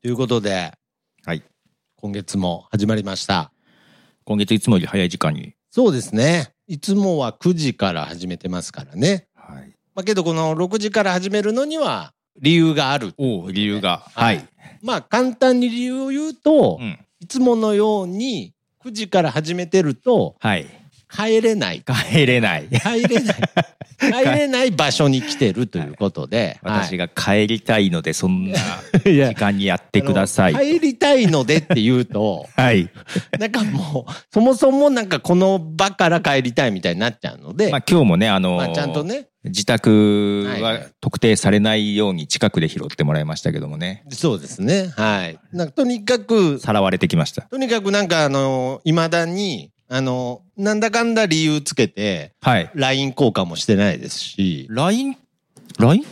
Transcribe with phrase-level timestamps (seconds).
[0.00, 0.72] ということで、
[1.24, 1.42] はい。
[1.96, 3.50] 今月も始まりました。
[4.24, 5.54] 今月いつもより早い時間に。
[5.72, 6.52] そうですね。
[6.68, 9.26] いつもは9時から始めてますからね。
[9.34, 9.74] はい。
[9.96, 13.12] まあけどこの6時から始めるのには理由がある。
[13.18, 14.04] おお、理由が。
[14.14, 14.40] ははいい。
[14.84, 16.96] まあ簡単に理由を言うと、うん。
[17.18, 18.54] いつものように
[18.84, 20.66] 9時から始めてるとはい。
[21.10, 21.82] 帰れない。
[22.12, 22.68] 帰れない。
[22.68, 23.36] 帰れない。
[23.98, 26.58] 帰れない場所に来てるということで。
[26.62, 28.58] 私が帰りたいので、そんな
[29.04, 30.54] 時間にやってください。
[30.54, 32.88] 帰りたいのでって言うと、 はい。
[33.38, 44.04] なんかもう、そもそもなんかこの場から帰りたいみたいになっちゃうので、まあ今日もね、あのーまあちゃんとね、自宅ははいはい特定されないように近くで拾ってもらいましたけどもね。
[44.10, 44.92] そうですね。
[44.96, 45.38] はい。
[45.52, 47.42] なんかとにかく、さらわれてきました。
[47.42, 52.70] とにかくなんかあの、未だに、あの、なんだかんだ理由つけて、はい。
[52.74, 55.16] LINE 交換もしてないですし、LINE、
[55.78, 56.04] LINE?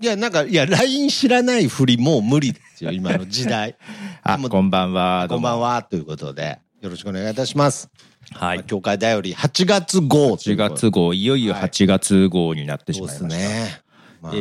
[0.00, 3.76] いや、なんか、いや、LINE 知らないふりもう無理ですよ、 今の時代。
[4.22, 5.26] あ、こんばんは。
[5.28, 5.74] こんばんは。
[5.74, 7.88] は、ということで、よろしくお願いいたします。
[8.32, 8.64] はい。
[8.64, 10.74] 教会だより8月号とい8うことで。
[10.74, 13.48] 月号、いよいよ8月号になってしそうですまいました。
[13.48, 13.80] ね。
[14.22, 14.38] まあ、え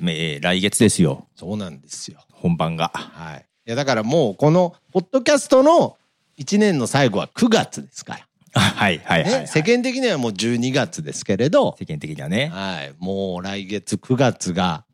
[0.00, 1.26] ーめえー来月ですよ。
[1.36, 2.20] そうなんですよ。
[2.32, 2.90] 本番が。
[2.92, 3.44] はい。
[3.66, 5.96] いや、だからもう、この、ポッドキャストの
[6.38, 8.25] 1年の最後は9月ですから。
[8.58, 9.46] はいはいはい、はね、い。
[9.48, 12.48] 世間的にはもう12月ですけれど、世間的にはね。
[12.52, 12.94] はい。
[12.98, 14.84] もう来月9月が、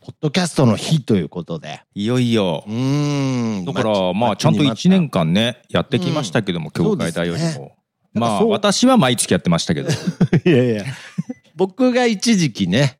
[0.00, 1.82] ポッドキャストの日ということで。
[1.94, 2.70] いよいよう。
[2.70, 3.64] ーん。
[3.64, 7.76] だから、まあ、ちゃんと1年間ね、やってきましたけども、うん教会大よりも。
[8.12, 9.90] まあ、私は毎月やってましたけど。
[10.44, 10.84] いやいや。
[11.56, 12.98] 僕が一時期ね、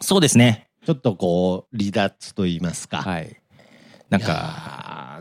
[0.00, 0.68] そうですね。
[0.86, 3.02] ちょっとこう、離脱と言いますか。
[3.02, 3.36] はい。
[4.08, 4.30] なんいか、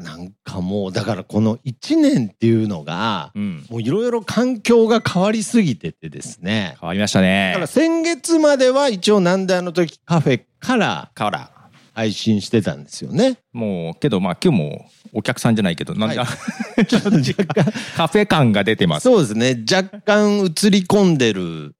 [0.05, 3.65] なんかもう、だからこの1年っていうのが、うん。
[3.69, 6.77] もういろいろ環境が変わりすぎててですね。
[6.79, 7.67] 変わりましただねから。
[7.67, 11.51] 先月までは一応なんであの時カフェからから。
[11.95, 13.37] 配信してたんですよね。
[13.53, 16.27] もう、けど、まあ、今日もお客さんじゃないけど、なんか、
[16.85, 19.03] ちょっと 若干、カフェ感が出てます。
[19.03, 19.63] そうですね。
[19.71, 21.73] 若干映り込んでる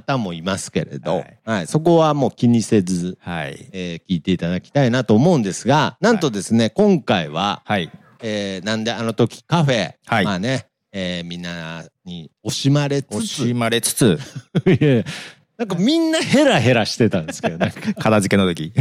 [0.00, 3.68] 方もいますけれど、ははいい、そこはもう気にせず、はい。
[3.72, 7.90] えー聞いていただきたいなと思うんですが、なんとですね、今回は、はい。
[8.22, 14.18] えーなんであの時カフェ、はいまあね、えーみんなに惜しまれつつ、惜しまれつつ、
[15.58, 18.72] なんかみんなヘラヘラしてたんですけど、 なんか片付けの時。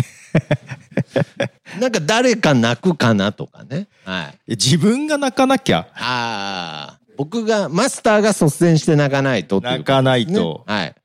[1.79, 3.87] なんか誰か泣くかなとかね。
[4.03, 4.51] はい。
[4.51, 5.87] 自分が泣かなきゃ。
[5.95, 10.65] ああ、僕が、マスターが率先して泣かないとっていう泣かないと。
[10.67, 10.95] ねはい。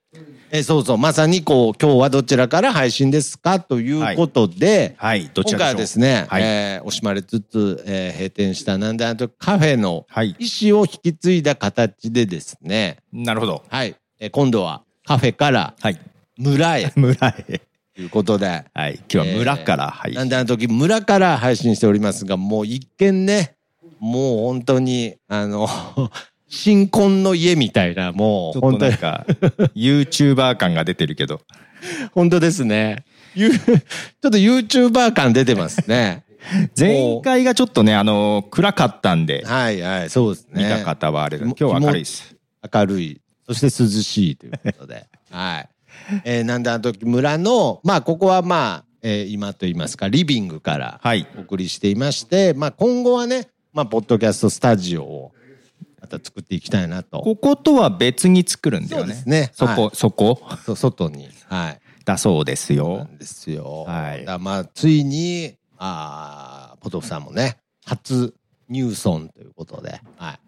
[0.53, 0.99] え、そうそう。
[0.99, 5.31] まさにこう、今日はどちらから配信ですかということで、はい。
[5.33, 10.35] どち今回はらですね、はいえー惜しまれつつ、えー閉店したなんであの時カフェのはい。
[10.41, 13.63] 意思を引き継いだ形でですね、なるほど。
[13.69, 13.95] はい。
[14.19, 15.99] えー今度はカフェからはい。
[16.37, 17.61] 村へ 村へ。
[17.95, 18.95] ということで、はい。
[19.13, 20.15] 今日は村から、はい。
[20.15, 23.55] なんであの時村から配信しておりますが、もう一見ね、
[24.01, 25.69] もう本当に、あの、
[26.51, 29.27] 新婚の家みたいな、もちょっとう本当に、なんか、
[29.75, 31.41] YouTuber 感が出てるけど。
[32.13, 33.05] 本当ですね。
[33.35, 33.81] ゆちょっ
[34.21, 36.25] と YouTuber 感出てますね。
[36.77, 40.65] 前回がちょっとね、あの、暗かったんで、はいはい、そうですね。
[40.65, 41.47] 見た方はあれだ。
[41.47, 42.37] も今日は明るいです。
[42.75, 45.07] 明るい、そして涼しいということで。
[45.31, 45.69] はい。
[46.25, 51.27] えーなんであの時村の、まあここはまあ、えー今と言いますか、リビングからはい。
[51.37, 55.33] お送りしていまして、まあ今後はね、まあポッドキャストスタジオを
[56.01, 57.21] また作っていきたいなと。
[57.21, 59.15] こことは別に作るんだよね。
[59.15, 61.29] そうですねそこ、はそこそう外に。
[61.49, 61.81] はい。
[62.05, 63.05] だそうですよ。
[63.05, 63.85] んですよ。
[63.85, 68.35] はいだまあついに、ああ、ポトフさんもね、初
[68.69, 70.39] 入村ということで、はい。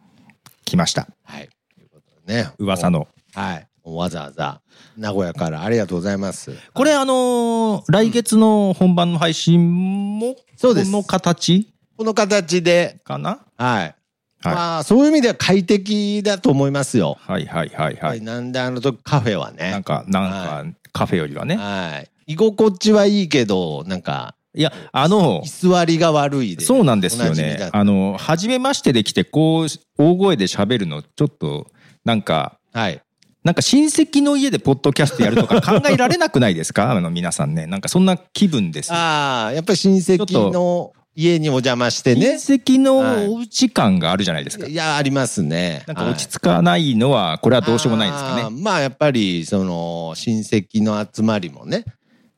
[0.65, 1.09] 来ました。
[1.25, 1.49] はい。
[1.75, 2.51] ということでね。
[2.59, 3.07] 噂の。
[3.35, 3.67] はい。
[3.85, 4.61] わざわざ
[4.97, 6.53] 名古屋からありがとうございます。
[6.73, 11.75] これあのー来月の本番の配信も、そうですこの形？
[11.97, 13.41] この形で、かな？
[13.59, 13.95] はい。
[14.43, 17.17] はいまあ、そういう意味では快適だと思いますよ。
[17.21, 18.21] はいはいはいはい。
[18.21, 19.71] なんであの時カフェはね。
[19.71, 21.57] なんか、なんはか、カフェよりはね。
[21.57, 22.33] はい。
[22.33, 26.65] 居心地はいいけど、なんか、いや、あの居、座りが悪いで。
[26.65, 27.35] そうなんですよ。
[27.35, 29.67] ねあの、初めましてできて、こう、
[29.97, 31.69] 大声で喋るの、ちょっと、
[32.05, 33.01] なんか、はい。
[33.45, 36.93] なんか親戚の家でポッドキャストやるとか考えられなくないですか？
[36.93, 37.67] あの皆さんね。
[37.67, 38.93] なんかそんな気分です。
[38.93, 42.35] ああ、やっぱり親戚の家にお邪魔して親ね。
[42.37, 44.67] 戚のお家感があるじゃないですか。
[44.67, 45.83] いや、ありますね。
[45.87, 48.43] なんか落ち着かないのは、これはどうしようもないですかね。
[48.43, 51.85] あーまあやっぱりその親戚の集まりもね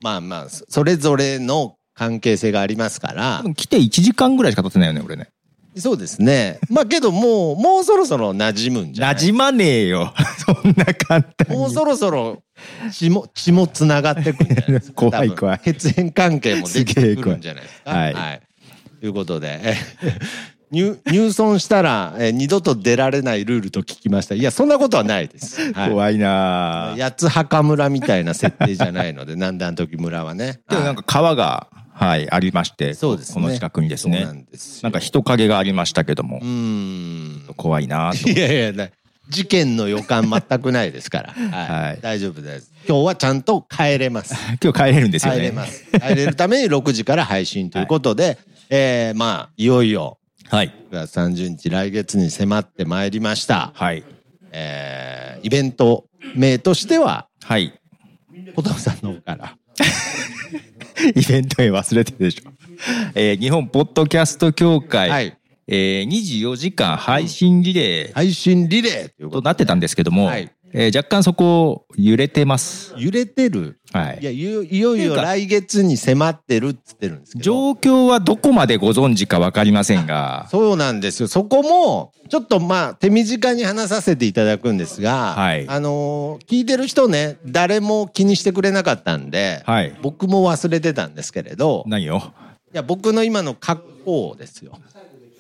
[0.03, 5.29] まあまあそそれぞれの関係性がありますから来て1時間ぐらいしか経ってないよね、俺ね。
[5.77, 9.15] そうですねまあけどもうもうそろそろ馴染むんじゃない？
[9.17, 10.13] 馴染まねえよ。
[10.47, 11.57] そんな簡単に。
[11.57, 12.43] もうそろそろ
[12.93, 14.95] 血も血もつながってくるんじゃないですか？
[15.11, 17.91] 怖い怖い血縁関係もできてくるんじゃないですか？
[17.91, 18.41] すげえ怖いはい
[19.05, 19.77] ということで、え
[20.73, 24.35] 入入村したら、え二度と出られないルールと聞きました。
[24.35, 25.75] いや、そんなことはないです。
[25.75, 30.61] はい怖いな八つ墓村みたいな設定じゃないので、南段時村はね。
[30.71, 34.25] でもなんか川が、はい、ありまして、そうですねこの近くにですそうなね。
[34.25, 34.47] ん
[34.83, 37.45] なんか人影がありましたけどもう、ーん。
[37.59, 38.31] 怖いなと。
[38.31, 38.89] いやいや、な
[39.29, 41.33] 事件の予感全くないですから。
[41.33, 41.51] はい。
[41.51, 42.73] はい大丈夫です。
[42.89, 44.35] 今日はちゃんと帰れます。
[44.63, 45.41] 今日帰れるんですよね。
[45.41, 45.85] 帰れます。
[45.93, 48.39] 帰れるために6時から配信ということで、
[48.71, 50.19] えー、まあ、いよいよ、
[50.49, 50.73] はい。
[50.91, 53.73] 9月30日来月に迫ってまいりました。
[53.75, 54.05] はい。
[54.53, 57.79] えー、イベント名としては、はい。
[58.55, 59.57] 小藤さんの方から。
[61.15, 62.51] イベントへ忘れてるでしょ。
[63.15, 65.37] えー日本ポッドキャスト協会、はい。
[65.67, 72.95] えー24時間配信リレー配信リレーとなってたんですけども、はいえー若干そこ揺れてます。
[72.97, 73.81] 揺れてる。
[73.95, 77.45] はいいや、いよいよいよ来月に迫ってるっつってるんですけど。
[77.45, 81.29] 状況はどこまでご存知かわかりませんが、そうなんですよ。
[81.29, 89.97] そこも、ちょっとまあ、手短に話させていただくんですが、はいあのー聞いてる人ね、誰も気にしてくれなかったんで、はい。
[90.03, 92.33] 僕も忘れてたんですけれど、何よ。
[92.73, 94.73] いや、僕の今の格好ですよ。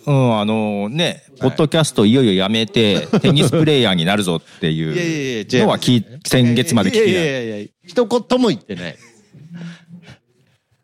[0.07, 7.15] うん、あのね、ポッドキャストいよいよやめて、テニスプレイヤーになるぞっていうのは聞い先月まで聞いてない。
[7.15, 8.97] やいやいや、一言も言ってない。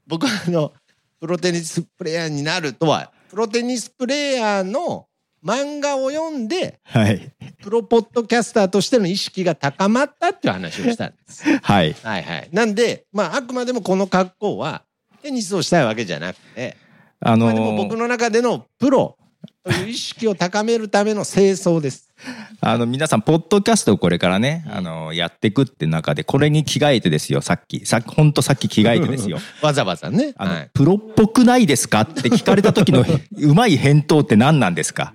[0.06, 0.72] 僕はあの、
[1.20, 5.06] プロテニスプレイヤーになるとは、プロテニスプレイヤーの
[5.44, 7.32] 漫画を読んで、はい。
[7.62, 11.44] プロポッドキャスターとしての意識が高まったっていう話をしたんです。
[11.44, 11.92] はい。
[12.02, 12.48] はいはい。
[12.52, 14.84] なんで、まあ、あくまでもこの格好は、
[15.22, 16.76] テニスをしたいわけじゃなくて、
[17.20, 19.16] あのまあ、でも僕の中でのプロ
[19.62, 22.08] という意識を高めるための清掃です。
[22.62, 27.84] あの、皆さん、ポッドキャストをこれからね、あの、やっていくって中で、これに着替えてですよ、さっき。
[27.86, 29.38] さっき、ほんとさっき着替えてですよ。
[29.62, 30.32] わざわざね。
[30.36, 33.04] あの、はいプロっぽくないですかって聞かれた時の
[33.36, 35.14] うまい返答って何なんですか？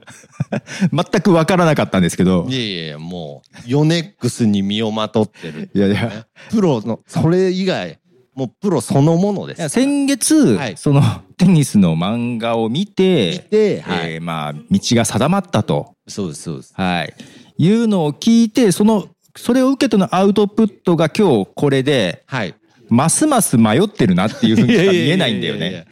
[0.94, 2.54] 全くわからなかったんですけどい。
[2.54, 5.70] やいやいや、もう、ヨネックスに身をまとってる。
[5.74, 8.00] いやいや、プロの、それ以外、
[8.36, 9.70] もうプロそのものです。
[9.70, 11.02] 先月、はいその
[11.38, 16.74] テニスの漫画を見て、見てはいえーまあ、道が定まったと、そうです、そうです。
[16.76, 17.14] はい、
[17.58, 22.56] いうのを聞いて、その、それを受けてのアウトプットが今日これで、はい。
[22.90, 25.86] ますます迷ってるなっていうふうにしか見えないんだよね。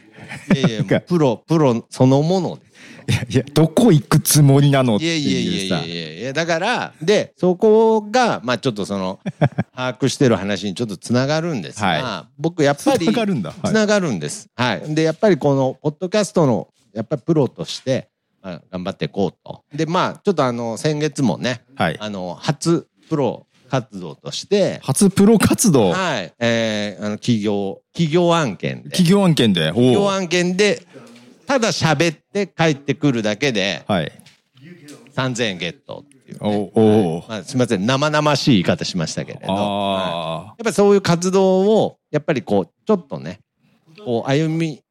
[0.54, 2.62] いやいやプロ、プロそのもので
[3.08, 5.94] いやいや、どこ行くつもりなのっていやいやいいうさやいや。
[5.94, 9.20] いやいや、だから、で、そこが、まあちょっとその、
[9.74, 14.48] 把握してる話にちょっとつながるんですが、は僕やっぱり、つながるんだはいつながるんです。
[14.54, 14.94] はい。
[14.94, 18.08] で、やっぱりこの、ポッドキャストの、やっぱりプロとして、
[18.42, 19.62] まあ、頑張っていこうと。
[19.74, 21.96] で、まあ、ちょっとあの、先月もね、はい。
[21.98, 29.66] あの、初プロ活動として、初プロ活動、はい、えー、あの、企業、企業案件で、企業案件で？
[29.68, 30.86] 企業案件で、
[31.46, 34.12] ただ喋って帰ってくるだけで、はい。
[35.14, 36.72] 3000円ゲットっていう、おね。
[36.74, 39.52] おまあ、すみません、生々しい言い方しましたけれど。
[39.52, 43.40] はいあやっぱりそういう活動を、やっぱりこう、ちょっとね、
[44.04, 44.82] こう、歩み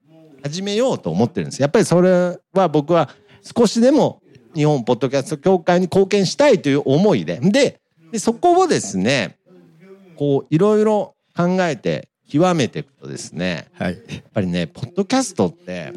[0.43, 1.61] 始めようと思ってるんです。
[1.61, 3.09] やっぱりそれは僕は
[3.55, 4.21] 少しでも
[4.53, 7.39] 日本ポッドキャスト協会に貢献したいという思いで。
[7.41, 7.79] で、
[8.11, 9.37] でそこをですね、
[10.15, 13.85] こう、いろいろ考えて極めていくとですね、あ。
[13.85, 13.93] はい。
[13.93, 15.93] やっぱりね、ポッドキャストって、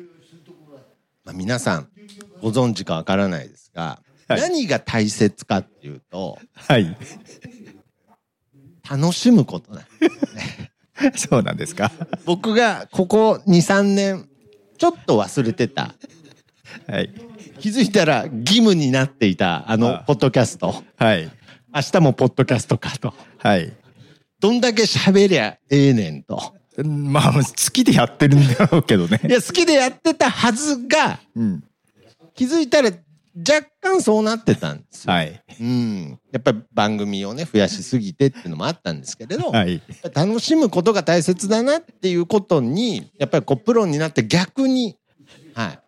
[1.26, 1.88] まあ、皆さん
[2.40, 6.97] ご存知かわからないですが、はい何が大切かっていうと、はい。
[8.90, 9.85] 楽しむことなん
[11.14, 11.92] そうなんですか。
[12.25, 14.28] 僕がここ2、3年、
[14.78, 15.95] ちょっと忘れてた。
[16.88, 17.14] はい。
[17.61, 20.83] 気づいたら義務になっていた、ああの、ポッドキャスト。
[20.97, 21.30] はい。
[21.73, 23.14] 明日もポッドキャストかと。
[23.38, 23.73] はい。
[24.40, 26.56] どんだけ喋りゃええねんと。
[26.85, 27.42] まあ、好
[27.73, 29.30] きでやってるんだろうけどねい。
[29.30, 31.64] や、好きでやってたはずが、うん。
[32.35, 32.90] 気づいたら
[33.37, 35.12] 若干そうなってたんですよ。
[35.12, 35.42] はい。
[35.61, 36.18] うん。
[36.33, 39.83] やっぱり番組をね、増やしすぎてっていうのもあったんですけれど、はい。
[40.14, 44.97] 楽しむことが大切だなっていうことに、やっぱりこう、プロになって逆に、
[45.54, 45.78] はい。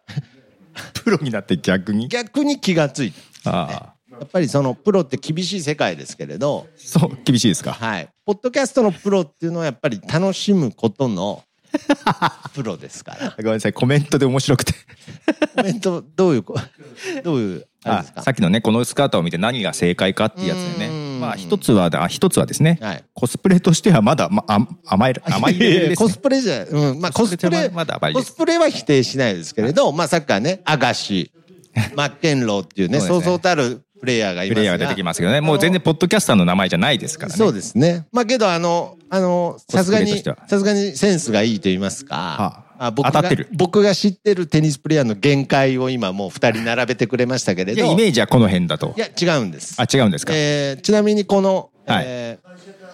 [1.03, 2.09] プロになって逆に？
[2.09, 3.51] 逆に気がついた。
[3.51, 3.98] ああ。
[4.21, 7.73] やっぱりそのプロって厳しい世界ですけれど、そう、厳しいですか？
[7.73, 8.09] はい。
[8.27, 11.43] ポッドキャストのプロっていうのはやっぱり楽しむことの
[12.55, 13.35] プロですから。
[13.37, 14.73] ごめんなさい、コメントで面白くて。
[15.57, 16.55] コメント、どういうこ、
[17.23, 18.23] どういう、あれあですか？
[18.23, 21.09] さっきのね、このスカートを見て何が正解かっていうやつでね。
[21.21, 23.05] まあ、一つは、あ一つはですね、はい。
[23.13, 25.95] コスプレとしてはまだ、ま、あ甘い、甘いね。
[25.97, 27.99] コスプレじゃ、うん、まあコスプレ、まだ。
[28.01, 31.33] コスプレは否定しないですけれど、まあさっきはね、アガシ、
[31.95, 34.61] マッケンローっていうねそうそうたるプレイヤーがいプますが。
[34.61, 35.41] レイヤーが出てきますけどね。
[35.41, 37.37] もう全然ポッドキャスターの名前じゃないですからね。
[37.37, 38.07] そうですね。
[38.13, 47.83] まあけど、あの、あの、さすがに、さすがにセンスがいいと言いますか、はあ僕が当たってる僕が知ってるテニスプレイヤーの限界を今もう二人並べてくれましたけれど。
[47.83, 49.01] いや、イメージはこの辺だとい。
[49.01, 49.77] や、違うんです。
[49.79, 50.33] あ、違うんですか。
[50.35, 52.49] えーちなみにこの、はいえー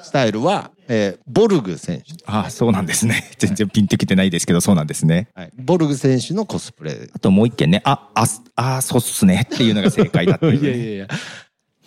[0.04, 2.14] スタイルは、えーボルグ選手。
[2.26, 3.30] あ、そうなんですね。
[3.38, 5.28] 全然ピンときてないですけど、そうなんですね。
[5.34, 7.08] はい、ボルグ選手のコスプレ。
[7.12, 8.24] あともう一件ね、あ、あ、
[8.56, 10.56] あ、そうっすねっていうのが正解だった、ね。
[10.58, 11.08] いやいやいや。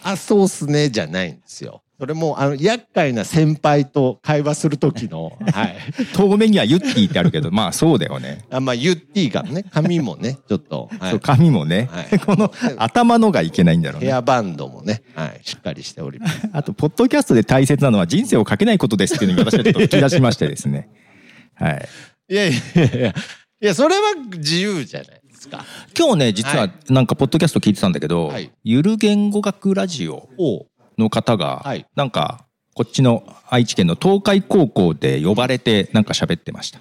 [0.04, 1.82] あ、そうっすね、じゃないんですよ。
[2.00, 5.78] それも、あの、厄介な先輩と会話するときの、 はい。
[6.14, 8.46] 遠目にはユッティってあるけど、まあそうだよね。
[8.52, 9.66] あまあ、言っていいかもね。
[9.72, 11.20] 髪もね、ちょっと、はそう、い。
[11.22, 14.08] 髪もね、はい この頭のがいけないんだろうね。
[14.08, 16.48] ヘアバンドもね、はい、しっかりしております。
[16.54, 20.90] あと、ポッドキャストで大切なのは人生をかけないことですっていうのに私はちょっと吹き出しましてですね。
[21.56, 21.90] はい。
[22.30, 23.14] いやいやいや
[23.60, 25.66] いや、それは自由じゃないですか。
[25.98, 30.67] 今日ね、実ははいなんかポッドキャスト聞いてたんだけど、はいゆる言語学ラジオお
[30.98, 36.80] の方が、はいなんか、こっちの愛知県の東海高校で呼ばれてなんか喋ってました。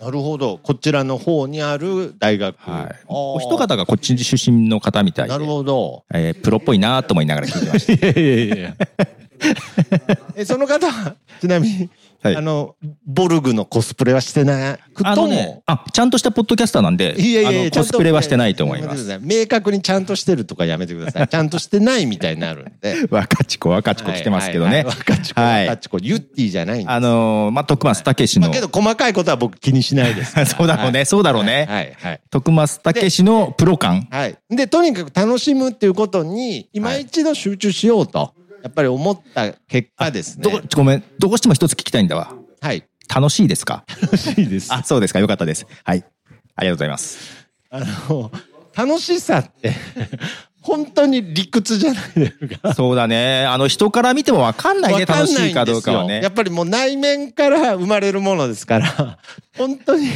[0.00, 0.58] なるほど。
[0.62, 2.58] こちらの方にある大学。
[2.58, 3.04] はい。
[3.06, 5.30] お一方がこっち出身の方みたいで。
[5.30, 6.04] なるほど。
[6.12, 8.20] えープロっぽいなと思いながら聞いてました。
[8.20, 8.76] いやいやいや。
[10.36, 11.90] え、その方は、ちなみに、
[12.24, 12.74] はいあの、
[13.06, 19.20] ボルグのコスプレはしてなくとも、ね、あ、ちゃんとしたポッドキャスターなんで、いやいやいやコスプレはしてないと思います。
[19.20, 21.28] 明確にちゃんとしてるとかやめてください。
[21.28, 23.06] ちゃんとしてないみたいになるんで。
[23.10, 24.84] 若ち子、若ち子来てますけどね。
[24.86, 26.90] 若ち子、はい若ち子、ユッティじゃないんです。
[26.90, 30.32] あのーまあ、徳松武史の、まあけど細かいことは僕気にしないです。
[30.56, 31.66] そうだろうね、そうだろうね。
[31.68, 32.20] はい、はい。
[32.30, 34.08] 徳松武史のプロ感。
[34.10, 34.36] はい。
[34.48, 38.32] で、とにかく楽しむっていうことに、今一度集中しようと、
[38.64, 40.42] やっぱり思った結果ですね。
[40.42, 42.34] どごめん、どうしても一つ聞きたいんだわ。
[42.62, 42.82] はい。
[43.14, 43.84] 楽しいですか？
[44.00, 44.72] 楽しいです。
[44.72, 45.20] あ、そうですか。
[45.20, 45.66] よかったです。
[45.84, 46.02] はい。
[46.56, 47.46] ありがとうございます。
[47.68, 48.32] あの、
[48.74, 49.74] 楽しさって、
[50.64, 52.72] 本当に理屈じゃないですか。
[52.72, 53.44] そうだね。
[53.44, 55.04] あの、人から見てもわかんないね。
[55.04, 56.32] 楽しいかどうかはねやっ。
[56.32, 59.18] ぱりもう内面から生まれるものですから、
[59.58, 60.08] 本当に。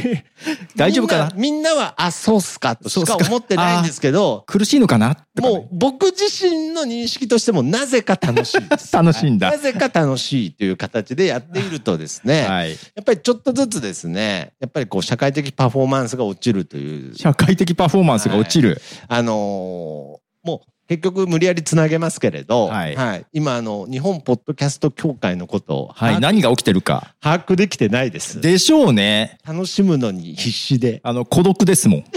[0.74, 1.32] 大丈夫かな？
[1.34, 5.08] みんなは、あ、そうっすかとしか思ってないんですけど、苦しいのかな？
[5.10, 8.90] ねもう僕自身の認識としてもなぜか楽しいです。
[8.96, 12.70] 楽しいんだなぜか楽しいという形でやっているとですね、 はい。
[12.70, 18.80] やっぱりちょっとずつですね、やっぱりこう社会的パフォーマンスが落ちるという、社会的パフォーマンスが落ちる。
[19.08, 26.20] あのーもう結局無理やりつなげますけれど、はい今あの、日本ポッドキャスト協会のことをはい。
[26.20, 27.14] 何が起きてるか。
[27.20, 28.40] 把握できてないです。
[28.40, 29.38] でしょうね。
[29.46, 31.00] 楽しむのに必死で。
[31.02, 32.04] あの、孤独ですもん。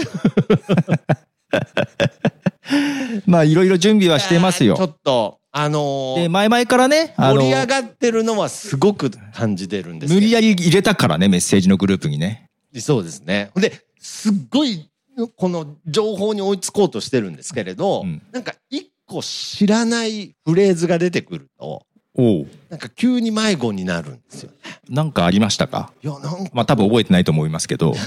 [3.26, 4.84] まあ、いろいろ準備はしてますちょよ。
[4.84, 12.46] っと、あので、ー前々からね、あの盛り上がってるのはすごく感じてるんですけど無理やり入れたからね、メッセージのグループにね。
[12.78, 13.50] そうですね。
[13.56, 14.88] で、すっごい、
[15.36, 24.56] この情報に追いつこうとしてるんですけれど、うんなんか一個知らないフレーズが出てくると、おうなんか急に迷子になるんですよね。
[24.88, 25.92] なんかありましたか？
[26.02, 27.94] いや、なんか、まあ多分覚えてないと思いますけど。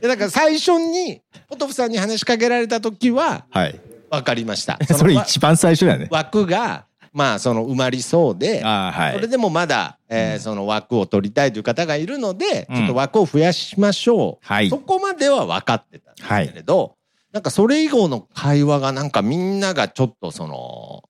[0.00, 3.80] でだから最初に、ポトフさんに話しかけられた時は、はい。
[4.10, 4.78] 分かりました。
[4.94, 6.08] それの一番最初だよね。
[6.10, 6.85] 枠が、
[7.16, 9.14] まあ、その埋まりそうで、ああ、はい。
[9.14, 14.46] それでもまだ、えーその枠を取りたいという方がいるので、うんちょっと枠を増やしましょう。
[14.46, 16.94] はいそこまでは分かってたんですけれど、
[17.32, 21.04] なんかそれ以後の会話がなんかみんながちょっとその、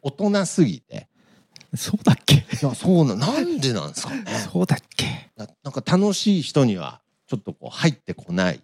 [0.00, 1.08] 大人すぎて。
[1.74, 2.36] そうだっけ？
[2.36, 4.24] いや、そうな、なんでなんですかね。
[4.52, 5.30] そうだっけ？
[5.36, 8.60] ななんか楽しい人には、ちょっとこう入ってこない。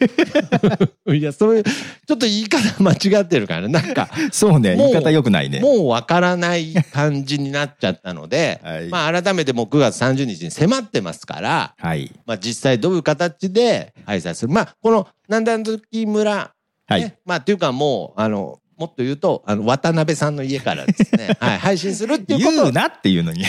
[1.12, 3.68] いや、それ、ちょっと言い方間違ってるからね。
[3.68, 4.76] なんか、 そうね。
[4.76, 5.60] 言い方良くないね。
[5.60, 12.10] もうわからない感じになっちゃったので、はいまあ改めてもう9月30日に迫ってますから、はい。
[12.26, 14.52] まあ実際どういう形で開催する。
[14.52, 16.52] まあこのなんだん時村、
[16.86, 17.00] はい。
[17.00, 23.44] ね、まあっていうかもう、あの、もっと言うと、あの、渡辺さんの家からですね、 はい、配信するっていうことを言うなっていうのに。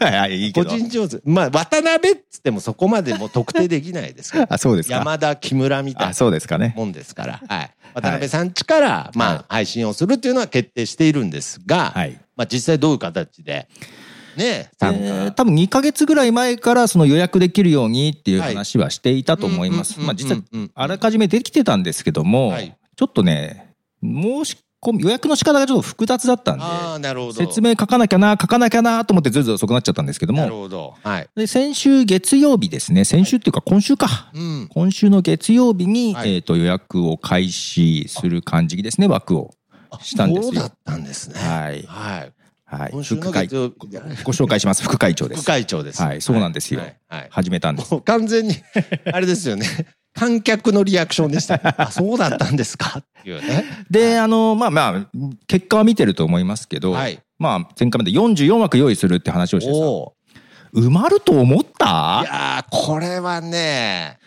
[0.00, 0.70] は い、い個ど。
[0.70, 1.20] 人上手。
[1.24, 4.46] まあ渡辺っつってもそこまでもう特定できないですから。
[4.54, 4.96] あ、そうですか。
[4.96, 6.74] 山田、木村みたいあ、なそうですかね。
[6.76, 7.70] もんですから、はい。
[7.94, 12.18] 渡辺さん家から、まあ配信をするっていうのは決定しているんですが、はい。
[12.36, 13.68] まあ実際どういう形で、
[14.36, 14.70] ね。
[14.80, 19.98] えー多分2ヶ月ぐらい前からその予約できるようにっていう話はしていたと思います。
[19.98, 23.63] うんまあ実はうんうんあらかじめできてたんですけども、はいちょっとね、
[24.04, 27.32] 申し込み、予約の仕方がちょっと複雑だったんで、ああ、なるほど。
[27.32, 30.94] 説明書かなきゃな、書かなきゃなと思ってずるずる遅くなっちゃったんですけどなるも、ほど。
[31.02, 31.28] はい。
[31.34, 34.30] で先週月曜日ですね、先週っていうか今週か。
[34.34, 34.68] うん。
[34.70, 39.54] 今週の月曜日に、はいえっ、と、予約を開始する感じですね、枠を。
[40.02, 41.38] したんですよそうだったんですね。
[41.38, 41.82] はい。
[41.86, 42.32] はい。
[42.64, 42.90] はい。
[42.90, 43.54] 今週の副会ご
[44.32, 44.82] 紹介します。
[44.82, 45.42] 副会長です。
[45.42, 46.02] 副会長です。
[46.02, 46.96] はいそうなんですよはい。
[47.08, 48.00] はい始めたんです。
[48.00, 48.54] 完全に、
[49.12, 49.66] あれですよね。
[50.14, 53.64] 観客のリアクションでした、 あ、そうだったんですかっていうね。
[53.90, 55.06] で、あの、まあまあ、
[55.46, 57.20] 結果は見てると思いますけど、はい。
[57.38, 60.14] まあ、前回まで44枠用意するって話をしてさ、お
[60.72, 64.18] 埋まると思っいたやー、これはね、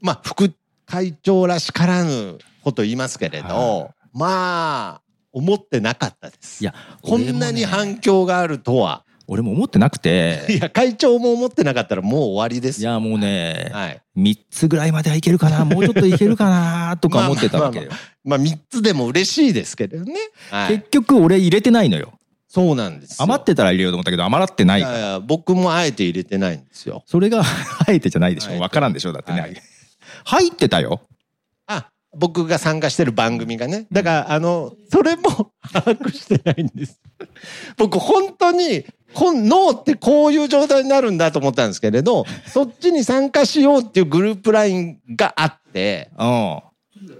[0.00, 0.52] まあ、副
[0.86, 6.62] 会長らしからぬこと言いますけれど、はまあ、思ってなかったです。
[6.62, 9.04] いや、こんなに反響があるとは。
[9.26, 12.90] 俺も思ってなくて、いや、会長も思ってなかったらもう終わりですよ。
[12.90, 14.02] いや、もうね、はい。
[14.16, 17.90] 3つぐらいまではいけるかな、もうちょっといけるかな、 とか思ってたわけよ。
[18.24, 20.14] まあ、3つでも嬉しいですけどね。
[20.50, 20.90] はい結。
[20.90, 22.12] 局俺入れてないのよ。
[22.48, 23.16] そうなんですよ。
[23.20, 24.98] 余ってたら入れようと思ったけど、余ってないいから。
[24.98, 27.02] やいや、僕もあえて入れてないんですよ。
[27.06, 27.44] それが、 あ
[27.88, 28.50] えてじゃないでしょ。
[28.50, 29.12] あえてわからんでしょ。
[29.12, 29.40] だってね。
[29.40, 29.62] はい
[30.24, 31.00] 入ってたよ。
[32.12, 33.86] あ、僕が参加してる番組がね。
[33.90, 37.00] だから、あの、それも把握してないんです。
[37.76, 46.60] 僕、本当に、脳ってこういう状態になるんだと思ったんですけれど、そっちに参加しようっていうグループラインがあって、うん。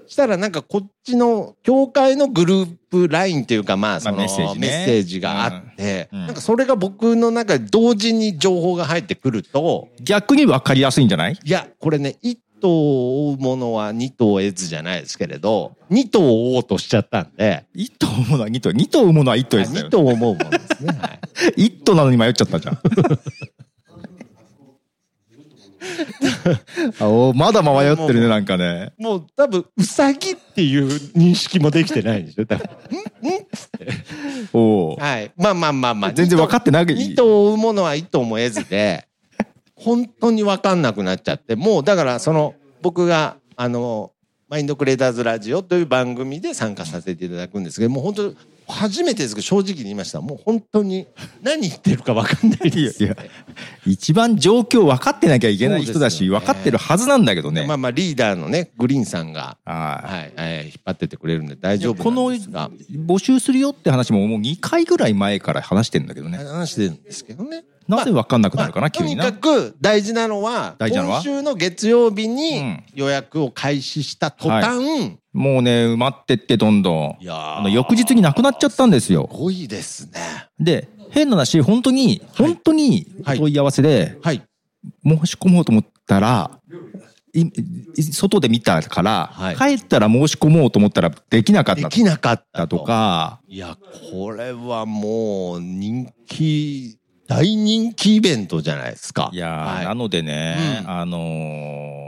[0.06, 11.38] したらなんかこっちの教会のグループラインっていうかまあそのまあメッセージがあって、なんかそれが僕の中で同時に情報が入ってくると、逆に分かりやすいんじゃない？
[11.42, 18.72] いや、これね、一頭を追うものは二頭を得ずじゃないですけれど、二頭を追おうとしちゃったんで、一頭産むものは二頭。
[18.72, 19.90] 二頭産むものは一頭ですよ二。
[19.90, 20.98] 頭を思うものですね。
[21.00, 21.20] はい、
[21.66, 22.78] 一頭なのに迷っちゃったじゃん。
[27.00, 28.92] あおまだ迷ってるね、なんかね。
[28.98, 32.46] もう多分、ウサギっていう認識もできてないんですよ。
[32.46, 32.68] 多分
[34.52, 34.96] おお。
[34.96, 35.32] はい。
[35.36, 36.12] まあまあまあまあ。
[36.12, 36.86] 全然分かってない。
[36.86, 39.08] 二頭を追うものは一頭も得ずで、
[39.82, 44.12] 本当に分かんなくなっちゃって、もうだからその、僕が、あの、
[44.48, 48.34] マインドクレーターズラジオという番組で参加させていただくんですけど、もう本当、
[48.68, 50.20] 初めてですけど、正直に言いました。
[50.20, 51.06] もう本当に
[51.42, 53.02] 何言ってるか分かんないです。
[53.04, 53.24] いやいや
[53.86, 57.64] 一番状況分かってなきゃいけない人だし、ね分かってるはずなんだけどね。
[57.66, 61.78] まあまあ、リーダーのね、グリーンさんが、ははい、えー引っ張ってってくれるんで大い。
[61.78, 66.38] 丈夫この募集するよって話ももう2回ぐらい前から話してんだけどね。
[66.38, 67.64] 話してるんですけどね。
[67.88, 69.24] なぜ分かんなくなるかな、まあ急にな。
[69.24, 71.16] とにかく大事なのは、大事なのは？
[71.16, 77.16] 今週の月曜日うにん予約を開始した途端、もうね、埋まってってどんどん。
[77.20, 79.28] いやーあの翌日になくなっちゃったんですよ。
[79.32, 80.20] すごいですね。
[80.58, 84.42] で、変な話、本当に、本当にはい問い合わせではい。
[85.04, 86.50] 申し込もうと思ったら、
[87.34, 87.40] い
[87.96, 92.82] い外で見たから、はい帰ったら申し込もうと思ったらできなかったできなかったと。
[92.84, 93.78] か、いや、
[94.10, 99.30] これはもう人気、大人気イベントじゃないですか。
[99.32, 102.02] いやー、はいなのでね、うんあのー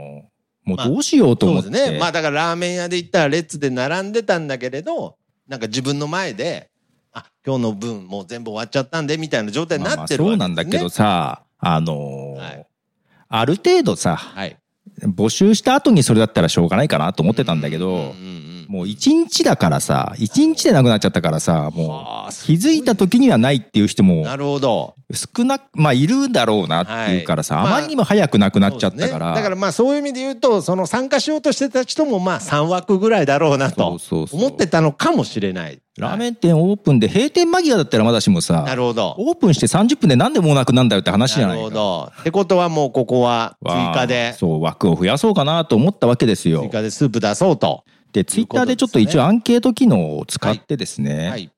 [0.65, 1.69] もうどうしようとそう思って。
[1.69, 1.99] ですね。
[1.99, 5.15] まあだからラーメン屋で行ったら列で並んでたんだけれど、
[5.47, 6.71] なんか自分の前で、
[7.13, 12.65] あ、今日の分もう全部終わっちゃったんで、みたいな状態にまあまあなってるわけです、ねそうなんだけどさ、あのーはい
[13.27, 14.57] ある程度さ、はい。
[15.01, 24.95] 募集した後にそれだったらしょうがないかなと思ってたんだけど、うんうんうんもう一日だからさ、一日でなくなっちゃったからさ、もはあう気づいた時にはないっていう人もなるほど。
[25.13, 29.33] 少なく、まあいるだろうなっていうからさ、ああまりにも早くなくなっちゃったから。
[29.35, 35.79] だからまあそういう意味で言うと、その参加しようとしてた人もまあ3枠ぐらいだろうなそとうそうそう思ってたのかもしれない。
[35.97, 39.15] ラーメン店オープンで閉店間際だったらまだしもなさ、るほど。
[39.17, 41.69] オープンして30分でなんでもうなくなんだよって話じゃなないか。
[41.69, 42.11] るほど。
[42.19, 46.69] ってことはもうここは追加で、そう、枠を増やそうかなと思ったわけですよ追。
[46.69, 47.83] 加でスープ出そうと。
[48.15, 51.51] で、ツイッターでちょっと一応アンケート機能を使ってですね、はい。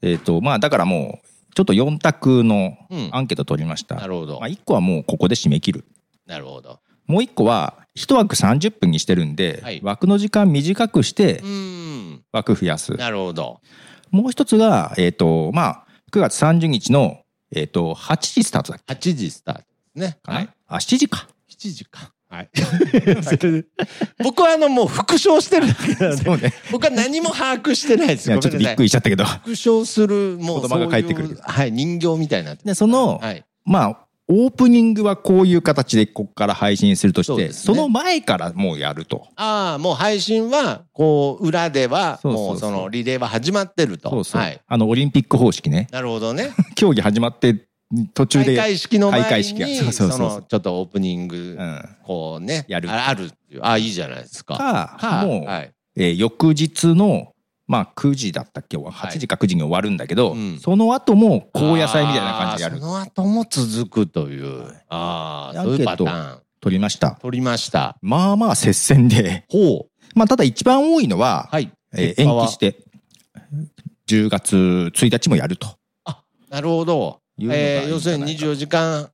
[0.00, 3.96] えっ、と、まあだからもう、ちょっと4択のうんアンケート取りました。
[3.96, 4.48] なるほどまあ、。
[4.48, 5.84] 1個はもうここで締め切る。
[6.26, 6.80] なるほど。
[7.06, 11.42] もう1個は、1枠30分にしてるんで、はい枠の時間短くして。
[12.32, 12.94] 枠増やす。
[12.94, 13.60] なるほど。
[14.10, 17.20] もう一つが、えっ、と、まあ、9月30日の、
[17.54, 20.12] えっ、と、8時スタートだっ8時スタートですね。
[20.14, 20.48] けかな、はい。
[20.68, 21.28] あ、7時か。
[21.50, 22.14] 7時か。
[22.28, 22.50] はい。
[24.22, 26.54] 僕はあのもう復唱してるだけなので、ね。
[26.70, 28.28] 僕は何も把握してないです。
[28.28, 28.84] いや、ちょっとびっくり。
[28.84, 29.24] りしちゃったけど。
[29.24, 33.44] 復唱する、もう子供が帰ってくるはい、人形みたいになその、はい。
[33.64, 39.26] まあ、オープニングはこういう形でここから配信するとして、そねその前からもうやると。
[39.36, 44.10] ああ、もう配信は、こう、裏では、もうそのリレーは始まってると。
[44.10, 44.42] そうそう。
[44.42, 44.60] はい。
[44.66, 45.88] あの、オリンピック方式ね。
[45.92, 46.50] なるほどね。
[46.76, 47.68] 競技始まって
[48.14, 48.56] 途中で。
[48.56, 51.88] 開会式の前に、開会式がその、ちょっとオープニングう、ん。
[52.04, 53.60] こうね、やるああるっていう。
[53.62, 54.56] ああ、いいじゃないですか。
[54.56, 55.72] か、かもう、はい。
[55.96, 57.32] えー翌日の、
[57.66, 62.78] まあ9時だったっけ ?8 時か9時に終わるんだけど、うんその後も高野菜みたいな感じでやる。
[62.78, 64.74] その後も続くという。
[64.88, 66.40] ああ、そういうパターン。
[66.60, 67.18] 取りました。
[67.22, 67.96] 取りました。
[68.00, 69.44] まあまあ接戦で。
[69.48, 69.90] ほう。
[70.14, 71.70] まあただ一番多いのは、はい。
[71.94, 72.76] え延期して、
[74.08, 75.78] 10月1日もやると
[76.50, 77.20] なるほど。
[77.40, 79.10] えー要するに24時間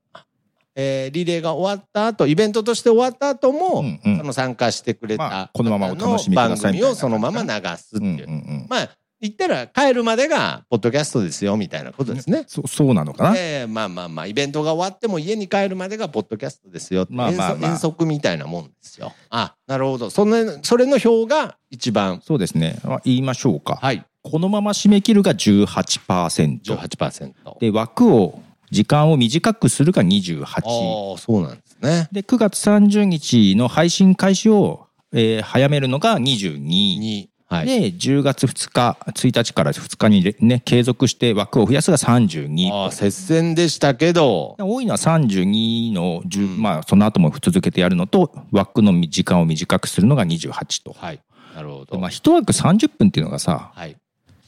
[0.77, 8.09] えーリレーが終わった後、イベントとして終わった後も、うんうんその参加してくれた、まあこのままお楽しみ番組をそのまま流すっていう。
[8.09, 8.31] うんうんう
[8.65, 8.89] んまあ、
[9.21, 12.45] 言ったら帰るまでが、ポッドキャストですよ、みたいなことですね。
[12.47, 17.07] そそうなのかな、ええまあまあまあ、イベントが終わっても家に帰るまでがポッドキャストですよ。
[17.09, 19.13] まあまあまあ遠足遠足みたいなもんですよ。
[19.31, 20.11] あ、なるほど。
[20.11, 22.21] その、それの表が一番。
[22.23, 24.05] そうですねあ言いましょうか、はい。
[24.25, 27.59] このまま締め切るが18% 18%。
[27.61, 32.09] で枠を時間を短くするが28ああ、そうなんですね。
[32.11, 37.67] で9月30日の配信開始を、えー早めるのが22、に、はい。
[37.67, 50.95] で10月2日1日から2日にね継続して枠を増やすが32ああ、接戦でしたけど、多いのは32の10、うんまあその後も続けてやるのと枠の時間を短くするのが28と。
[50.95, 51.21] はい。
[51.55, 51.99] なるほでど。
[52.01, 53.97] まあ一枠30分っていうのがさはい。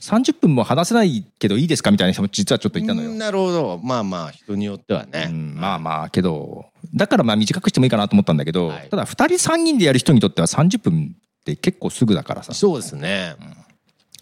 [0.06, 3.12] 30分も話せないけどいいですかみたいな人も実はちょっといたのよ。
[3.12, 3.80] なるほど。
[3.82, 5.26] まあまあ、人によってはね。
[5.28, 13.34] うん、まあまあけどだからまあ短くしてもいいかなと思ったんだけど、はいただ2人3人でやる人にとっては30分って結構すぐだからさそうですね。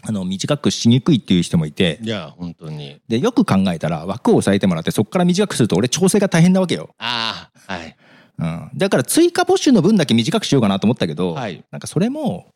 [0.06, 3.00] あの短くしにくいっていう人もいていや、本当に。
[3.08, 7.96] でよく考えたら枠を押さえてもらってそこから短くすると俺調整が大変なわけよ、ああ、はい。
[8.36, 12.46] うん、だから追加募集の分だけ短くしようかなと思ったけど、はいなんかそれも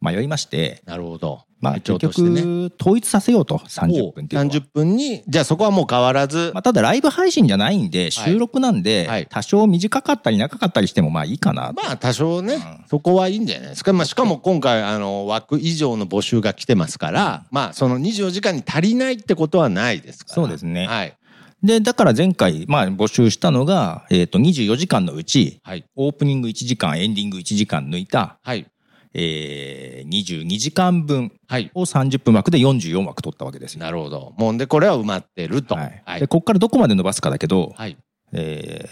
[0.00, 1.42] 迷いまして、なるほど。
[1.60, 1.98] まあ、結。
[1.98, 4.54] 局統一させようと30分っていうのは。
[4.54, 13.92] 30分に、じゃあそこはもう変わらず、まあ、ただライブ配信じゃないんで収録なんで、はい多少短かったり長かったりしてもまあいいかなとまあ多少ね、うんそこはいいんじゃないですか。
[13.92, 20.34] まあしかも今回あの枠以上の募集が来てますから、まあその24時間に足りないってことはないですから。
[20.34, 21.14] そうですねはい。
[21.62, 25.84] でだから前回、まあ、募集したのが、えー、と24時間のうちはい。
[25.96, 28.66] オープニング1時間エンディング1時間抜いた、はい。
[29.14, 31.70] えー、22時間分はい。
[31.74, 33.80] を30分枠で44枠取ったわけですよ。
[33.80, 34.34] なるほど。
[34.36, 35.74] もんでこれは埋まってると。
[35.74, 36.20] ははいい。
[36.20, 37.96] でここからどこまで伸ばすかだけど、はい。
[38.32, 38.84] え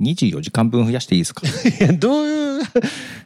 [0.00, 1.42] ー、24時間分増やしていいですか？
[1.98, 2.62] どういう、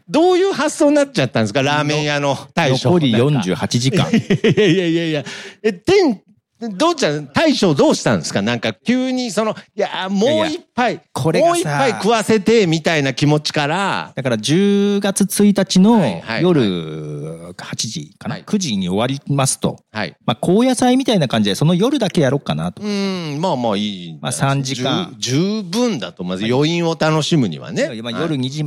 [0.09, 1.63] どういう発想になっちゃったんですか？
[1.63, 2.91] ラーメン屋の大将。
[2.91, 4.07] 残りなんか48時間。
[4.13, 5.25] いやいやいやいや。
[5.63, 6.23] え、店、
[6.71, 8.43] どうちゃん、大将どうしたんですか？
[8.43, 19.79] なんか急にその、いや、もう一杯、これもう一杯食わせて、みたいな気持ちから、だから10月1日はいのはい夜8時かな、はい9時に終わりますと。
[19.93, 20.17] はい。
[20.25, 22.83] まあ、高野菜みたいな感じで、その夜だけやろうかなと。
[22.83, 24.19] うーん、まあまあいい。
[24.21, 27.87] まあ3時間十十分だと、まず余韻を楽しむにはね。
[28.03, 28.65] まあ、夜はい2時、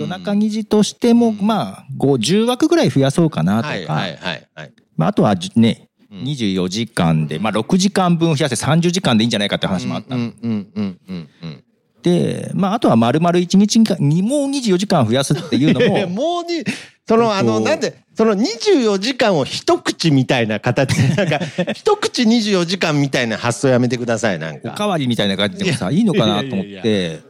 [0.00, 4.72] 夜中2時としても、まあ、5 10枠ぐらい増やそうかなとか、はいはいはいはい。
[4.96, 11.64] まあ、あとはじね、うん24時間で、まあ、6時間分増やして30時間でいいんじゃないかって話もあったの、うんうんうんうんうん。
[12.02, 16.64] で、まあ、あとは丸々1日にもう24時間増やすっていうのも、 もうに、
[17.06, 21.40] その、あの、えっとなんで、その24時間を一口みたいな形で、なんか、
[21.74, 24.72] 一口24時間みたいな発想やめてください、なんか。
[24.72, 27.20] おかわりみたいな感じでもさ、いいのかなと思っいやいて、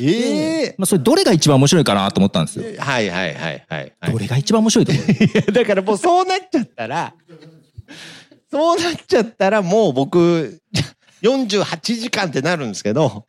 [0.00, 2.64] ええまあ、それどれが一番面白いかなと思ったんですよ。
[2.78, 4.12] はいはいはいはい、はい。
[4.12, 5.04] どれが一番面白いと思う？
[5.12, 7.14] いやだからもうそうなっちゃったら、
[8.50, 10.60] そうなっちゃったらもう僕、
[11.22, 13.26] 48時間ってなるんですけど、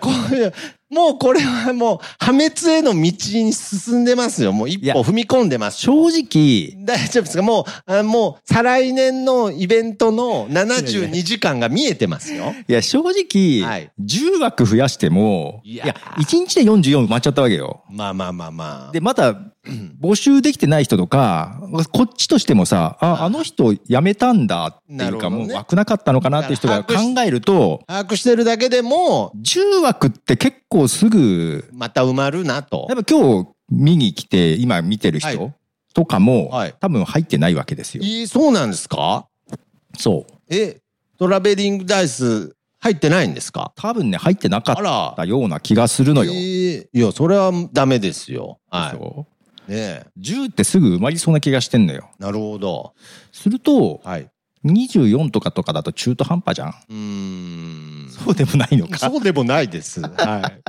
[0.00, 0.52] これ
[0.94, 4.52] もうこれはもう破滅への道に進んでますよ。
[4.52, 5.78] もう一歩踏み込んでます。
[5.80, 7.42] 正直、大丈夫ですか？
[7.42, 12.54] もう、あもう再来年のイベントの72時間が見えてますよ。
[12.68, 17.82] いや、正直、はい10枠増やしても、いやいや、1日で44埋まっちゃったわけよ。
[17.90, 18.92] まあまあまあまあ。
[18.92, 19.34] で、まだ、
[20.00, 21.58] 募集できてない人とか、
[21.92, 26.92] こっちとしてもさ、あ、あの人辞めたんだっていうか、ねもう枠なかったのかなっていう人が考
[27.24, 32.94] えると、把握してるだけでも、10枠って結構すぐ、また埋まるなとや。
[32.94, 35.52] っぱ今日見に来て、今見てるはい人
[35.94, 38.02] とかも、はい多分入ってないわけですよ。
[38.02, 39.26] いいそうなんですか？
[39.98, 40.32] そう。
[40.48, 40.80] え、
[41.18, 43.72] トラベリングダイス入ってないんですか？
[43.76, 45.16] 多分ね、入ってなかっ。
[45.16, 46.32] たような気がするのよ。
[46.32, 48.58] えーいや、それはダメですよ。
[48.70, 49.26] はそ
[49.68, 49.72] い。
[49.72, 50.06] ねえ。
[50.16, 52.10] う10ってすぐ埋まりそうな気がしてんのよ。
[52.18, 52.92] なるほど。
[53.32, 54.28] すると、はい。
[54.64, 56.68] 24とかとかだと中途半端じゃん。
[56.68, 58.10] うーん。
[58.10, 58.98] そうでもないのか。
[58.98, 60.00] そうでもないです。
[60.02, 60.62] はい。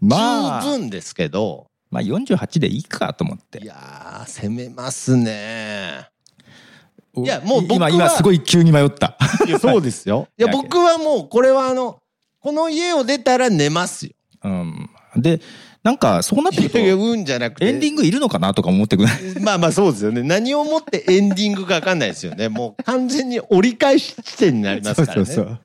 [0.00, 1.66] まあ、十分ですけど。
[1.90, 3.64] まあ48でいいかと思っいて。
[3.66, 6.08] やー、攻めますね。
[7.14, 9.16] いやもう僕は今、今すごい急に迷った。
[9.46, 10.28] いや、そうですよ。
[10.38, 12.00] いや僕はもう、これはあの、
[12.40, 14.12] この家を出たら寝ますよ。
[14.44, 14.90] うん。
[15.16, 15.40] で、
[15.86, 17.70] なんかそうなってくると、いやいや、エうんじゃなくて。
[17.70, 19.08] ンディングいるのかなとか思ってくる。
[19.40, 20.24] まあまあそうですよね。
[20.24, 22.48] 何をもってエンディングかわかんないですよね。
[22.48, 25.34] もう完全に折り返し地点になりますからね。
[25.42, 25.58] う。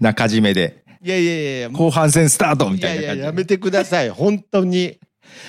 [0.00, 4.08] 中締めで、いやいやいや、も後半戦スタートみういやいや、たいな感じでやめてください。
[4.08, 4.98] 本当に。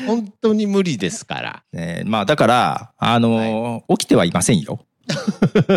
[0.05, 1.63] 本当に無理ですから。
[1.71, 4.81] ねまあだから、あのー起きてはいませんよ。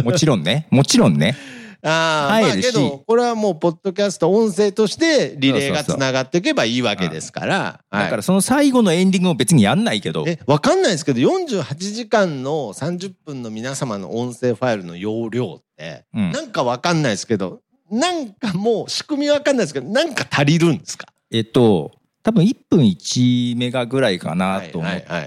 [0.03, 0.67] もちろんね。
[0.71, 1.37] もちろんね。
[1.83, 7.81] ああ、まあけど、これはもう、ポッドキャスト音声として、リレーがつながっていけばいいわけですから。
[7.91, 8.05] はい。
[8.05, 16.33] だからその最後のエンディングも別にやんないけど、え、わかんないですけど、48時間の30分の皆様の音声ファイルの容量って、うん。
[16.33, 17.61] なんかわかんないですけど、
[17.91, 21.07] なんかもう仕組みわかんないですけど、なんか足りるんですか？
[21.31, 25.21] えっと、多分1分1メガぐらいかなと思っていは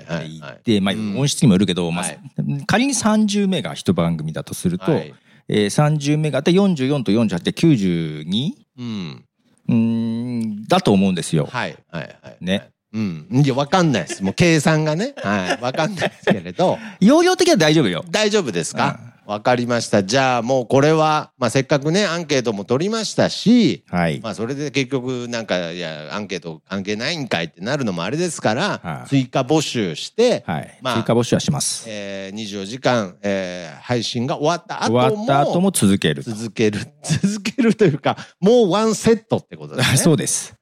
[0.59, 2.19] いて、まあうん音質にもよるけど、まあはい。
[2.67, 5.13] 仮に30メガ一番組だとすると、はい
[5.47, 8.51] えー30メガで44と48で 92?
[8.77, 9.25] うん。
[9.69, 11.47] うーん、だと思うんですよ。
[11.51, 12.37] はいはいはい。
[12.41, 12.69] ね。
[12.93, 13.27] うん。
[13.31, 14.23] いや、わかんないです。
[14.23, 15.13] もう計算がね。
[15.17, 15.63] はい。
[15.63, 16.77] わかんないですけれど。
[16.99, 18.03] 容量的には大丈夫よ。
[18.09, 18.99] 大丈夫ですか？
[19.31, 20.03] わかりました。
[20.03, 24.19] じゃあもうこれは、まあせっかくね、アンケートも取りましたし、はい。
[24.19, 30.77] まあそれで結局なんか、いや、アンケート関係ないんかいってなるのもあれですから、はい追加募集して、はい。
[30.81, 31.85] まあ追加募集はします。
[31.87, 36.23] えー、24時間、えー配信が終わった後も、終わった後も続ける。
[36.23, 39.97] 続ける、 続けるというか、もうワンセットってことですね。
[40.03, 40.53] そうです。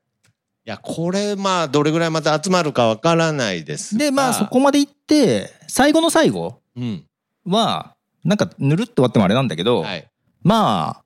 [0.66, 4.06] いや、これ、まあ、どれぐらいまた集まるかわからないですが。
[4.06, 7.04] で、まあそこまで行って、最後の最後うん。
[7.46, 10.10] は、なんかぬるって終わってもあれなんだけど、はい。
[10.44, 11.04] まあ、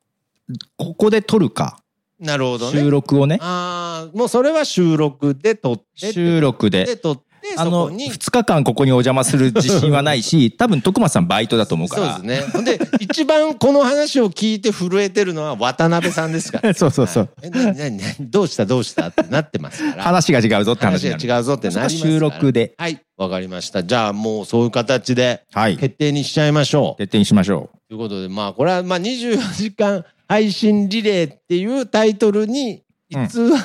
[0.78, 1.80] ここで撮るか、
[2.20, 2.80] なるほどね。
[2.80, 6.12] 収録をね、ああ、もうそれは収録で撮って。
[6.14, 6.86] 収録で。
[6.86, 7.24] で撮って、
[7.58, 8.12] あの、そこに。
[8.12, 12.16] 2日間ここにお邪魔する自信はないし、 多分徳松さんバイトだと思うから。
[12.16, 12.64] そうですね。
[12.64, 16.74] で、一番この話を聞いて震えてるのは渡辺さんですから。
[16.76, 17.30] そうそうそう。
[17.42, 18.02] はい。
[18.20, 19.08] どうしたどうした？
[19.08, 20.04] ってなってますから。
[20.04, 22.12] 話が違うぞって話が違うぞってなりますから。
[22.14, 22.74] 収録で。
[22.78, 23.00] はい。
[23.18, 23.84] わかりました。
[23.84, 25.78] じゃあもうそういう形ではい。
[25.78, 27.02] 決定にしちゃいましょう。
[27.02, 33.18] 徹底にしましょということで、まあ、これは、まあ、24時間配信リレーっていうタイトルに偽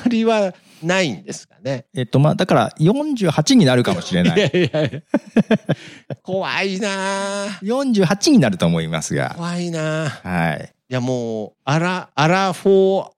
[0.07, 1.85] りはないんですかね。
[1.93, 1.99] う。
[1.99, 4.37] えっと、まあ、だから48になるかもしれない。
[4.37, 5.01] いやいやいや
[6.23, 9.33] 怖いなあ48になると思いますが。
[9.35, 10.73] 怖いなあはい。
[10.89, 13.11] いや、もう、アラ、アラフォー、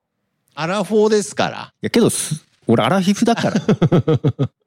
[0.55, 1.73] アラフォーですから。
[1.81, 3.55] いや、けどす、俺アラフィフだから。
[3.57, 3.61] い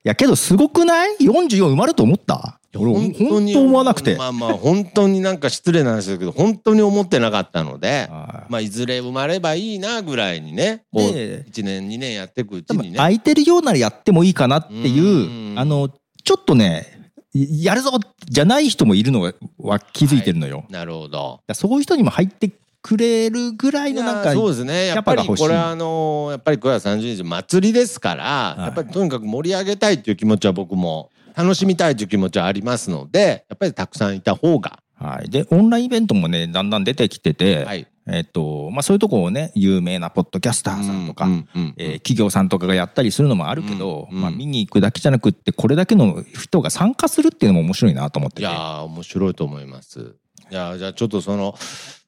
[0.05, 2.61] や、けどすごくない ?44 埋まると思った？
[2.79, 4.17] 俺、本当思わなくて。
[4.17, 12.97] まあまあ、本当になんか失礼なんですけど、本当に思ってなかったので、はいまあ、いずれ埋まればいいなぐらいにね、こう、で1年、2年やっていくうちにね。
[12.97, 15.89] 空いてるようならやってもいいかなっていうう、んあの、
[16.23, 16.95] ちょっとね、
[17.35, 17.91] やるぞ
[18.27, 20.59] じゃない人もいるのはは気づいてるのよ。
[20.59, 21.41] だかなるほど。
[21.47, 24.87] らそういう人にも入ってくれるぐらいのなんかそうですね。
[24.87, 35.29] やっぱりこれはあのやっぱり9月30日祭りですから、いやっぱりとにかく盛り上げたいっていう気持ちは僕も楽しみたいという気持ちはありますので、やっぱりたくさんいた方が、はい。
[35.29, 37.87] で、オンラインイベントもね、だんだん出てきてて、はい。
[38.07, 48.43] えっと、まあそういうとこをね、有名なポッドキャスターさんとか、企業さんとかがやったりするのもあるけど、うんうんまあ見に行くだけじゃなくって、これだけの人が参加するっていうのも面白いなと思ってて。
[48.43, 50.17] いやー、面白いと思います。
[50.51, 51.55] いやーじゃあちょっとその、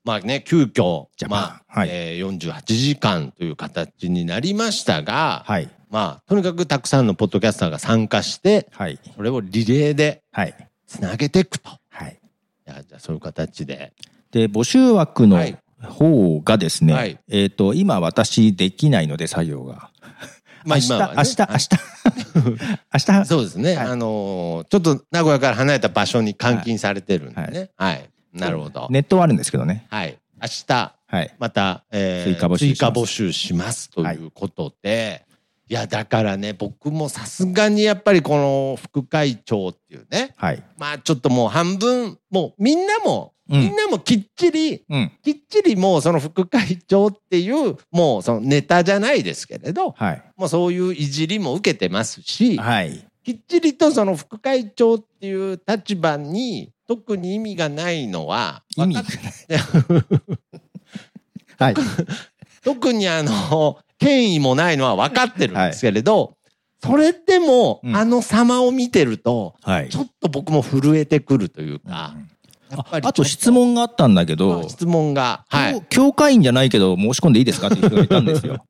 [0.05, 5.69] まあね、急遽、じゃあまあ、まあはいえー48時間という形になりましたが、はい。
[5.97, 9.01] まあ、とにかくたくさんのポッドキャスターが参加して、はい。
[9.17, 10.55] それをリレーではい。
[10.87, 11.71] つなげていくと。
[11.71, 12.21] いはい。
[12.67, 13.95] やじゃあそういう形で。
[14.31, 19.91] で、募集枠のはい方がですね、はいえっ、と、今私できないので作業が。
[20.67, 21.69] まあ今はね明日、はい明日、
[22.93, 23.77] 明日、そうですね。
[23.77, 27.71] はいあのーちょっと名古屋から離れた場所に監禁されてるんでね。
[27.75, 28.11] はい。
[28.35, 28.87] なるほど。
[28.91, 29.87] ネットはあるんですけどね。
[29.89, 30.19] はい。
[30.43, 31.35] 明日、はい。
[31.39, 35.26] また、えー追加募集します追加募集しますということで、
[35.69, 40.63] い、や、だからね、僕もさすがにやっぱりこの副会長っていうね、はい。
[40.79, 45.13] まあちょっともう半分、もうみんなも、うんみんなもきっちり、うん。
[45.23, 50.23] きっちりもうその副会長っていう、もうそのネタじゃないですけれど、はい。
[50.37, 53.07] もうそういういじりも受けてますし、はい。
[53.23, 60.13] きっちりとその副会長っていう立場に特に意味がないのは、意味分かっ
[61.59, 61.75] はい。
[62.65, 66.37] 特にあの、権威もないのは分かってるんですけれど、
[66.83, 72.15] それでも、うんあの様を見てると、はいちょっと僕も震えてくるというか、
[72.71, 75.83] やっぱりああと質問があったんだけど、質問が、はい。
[75.89, 78.65] 教会員じゃないけど申し込んでいいですかっていう人がいたんですよ。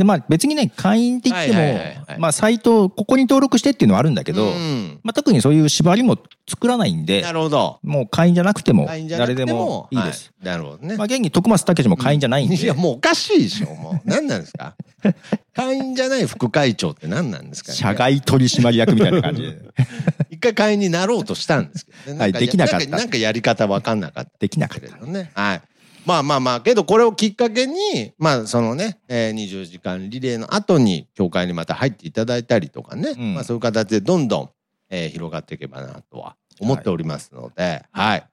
[0.00, 6.16] で、まあ別にね、会員って言っても、まあサイト、ここに登録してっていうのはあるんだけど、うんまあ特にそういう縛りも
[6.48, 7.78] 作らないんでな、るほど。
[7.82, 10.24] もう会員じゃなくても誰でてももいいです。
[10.24, 10.96] はいなるほどね。
[10.96, 14.00] まあ現に徳松武も会員じゃないんで、いや、もうおかしいでしょ、もう。
[14.06, 14.74] 何なんですか？
[15.54, 19.58] 会員じゃない副会長って何なんですか、ね、社外取締役みたいな感じで、
[20.30, 22.18] 一回会員になろうとしたんですけどね。
[22.20, 24.30] はいできなかったんなんかやり方わかんなかった。
[24.40, 24.86] できなかった。
[24.88, 25.30] けれどね。
[25.34, 25.60] はい。
[26.06, 34.50] まあまあまあ、けどこれをきっかけに、まあそのね、えー、24時間リレーの後に教会にまた入っていただいたりとかね、うんまあそういう形でどんどん、
[34.88, 38.26] えー広がっていけばなとは思っておりますので、はい。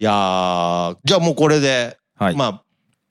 [0.00, 2.36] い、やーじゃあもうこれで、はい。
[2.36, 2.64] まあ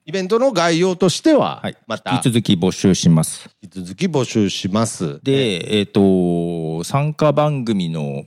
[0.06, 3.48] イベントの概要としてははい、また引き続き募集します。
[3.62, 5.18] 引き続き募集します。
[5.22, 8.24] で、えっ、と、参加番組の、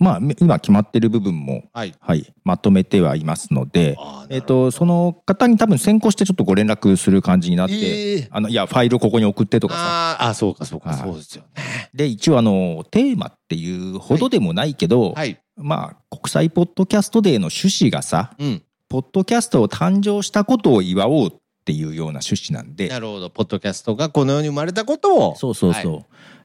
[0.00, 1.94] まあ、今決まってる部分も、はい。
[2.00, 3.98] はい、まとめてはいますので、
[4.30, 10.16] えっ、と、その方に多分先行してちょっとご連絡する感じになって、ええあの、いや、ファイルここに送ってとかさ。
[10.30, 11.90] あそうか、そうか、はいそうですよね。
[11.92, 15.38] で、一応あの、テーマっていうほどでもないけど、はい。
[15.58, 18.62] まあ、国際ポッドキャストデーの趣旨がさ、うん。
[18.88, 21.32] ポッドキャストを誕生したことを祝おうっ
[21.64, 23.28] ていうような趣旨なんで、なるほど。
[23.28, 25.36] ポッドキャストがこの世に生まれたことを。
[25.36, 25.92] そうそうそう。
[25.92, 26.00] は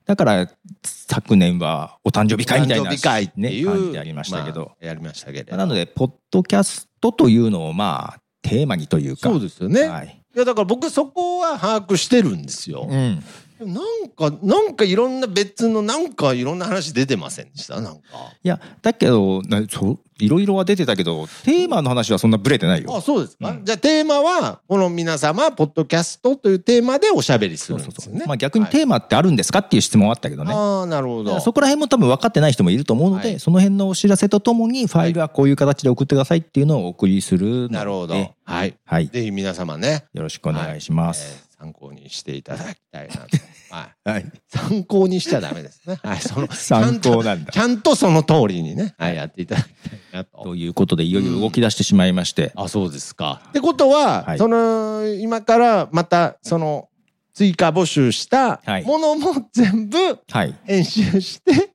[0.05, 0.49] だから、
[0.83, 2.95] 昨年はお誕生日会みたいな。
[2.95, 5.57] 感じでありましたけど、まあやりましたけれど。
[5.57, 9.83] なので、ポッドキャストというのをまあ、テーマにというか、そうですよね。
[9.87, 10.21] はい。
[10.35, 12.87] いや、だから僕そこは把握してるんですよ。
[12.89, 13.23] うん。
[13.59, 17.79] なんか、なんかいろんな別の、なんかいろんな話出てませんでした？
[17.79, 18.01] なんか。
[18.43, 22.95] いや、だけど、なそういろいろは出てたけど、テーマの話はそんなブレてないよ。
[22.95, 27.91] あ、そうですか、うんじゃあテーマは、この皆様、ポッドキャストというテーマでおしゃべりすそうそうそう。
[27.91, 28.25] るんですよね。
[28.27, 30.53] まあ逆にはいテーマってあるんですかっていう質問はあったけどね。
[30.53, 31.39] ああ、なるほど。
[31.39, 38.15] そこら辺も多分分かってない人もいると思うので、はいその辺のお知らせとともに、ファイルはこういう形で送ってくださいっていうのをお送りするので、なるほど。
[38.43, 38.75] はい。
[38.85, 39.07] はい。
[39.07, 41.39] ぜひ皆様ね、よろしくお願いします。
[41.39, 43.21] えー参考にしていただきたいなと。
[43.71, 44.09] はい。
[44.09, 44.31] はい。
[44.47, 45.97] 参考にしちゃダメですね。
[46.03, 46.21] はい。
[46.21, 50.43] その、参考なんだちゃんとその通りにね、はい、やっていただきたいなと。
[50.43, 53.41] ということで、いよいよ動き出してしまいまして、あ、そうですか。
[53.49, 56.89] ってことは、はいその、今からまた、その、
[57.33, 59.97] 追加募集したはいものも全部
[60.29, 60.51] はい。
[60.51, 61.71] い編集して、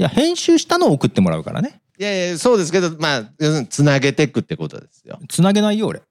[0.00, 1.80] や、編集したのを送ってもらうからね。
[1.98, 5.18] いやいや、そうですけど、まあ、要するにつなげていくってことですよ。
[5.28, 6.02] つなげないよ、俺。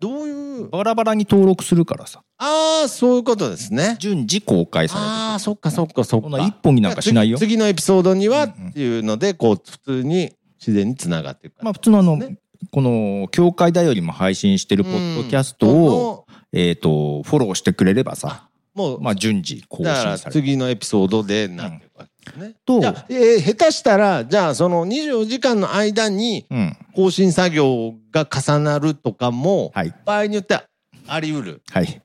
[0.00, 2.22] どういう、バラバラに登録するからさ。
[2.38, 3.96] ああ、そういうことですね。
[3.98, 6.38] 順次公開されてああ、そっかそっかそっか。
[6.40, 7.38] 一本になんかしないよ。
[7.38, 11.62] 次次のエピソードにはっうんうんていうので、こう、普通に自然につながっていく。
[11.62, 12.38] まあ普通のあの、ね
[12.72, 20.40] この、教会だよりも配信してるポッドキャストを、えっ、と、フォローしてくれればさ、もう、まあ順次更だから新される。
[20.42, 22.54] 次のエピソードでなっていくわけですね。
[22.64, 26.76] とじゃあ、えー下手したら、じゃあその24時間の間にうん。
[26.94, 29.94] 更新作業が重なるとかも、はい。
[30.04, 30.64] 場合によっては
[31.06, 31.62] あり得る。
[31.70, 32.02] はい。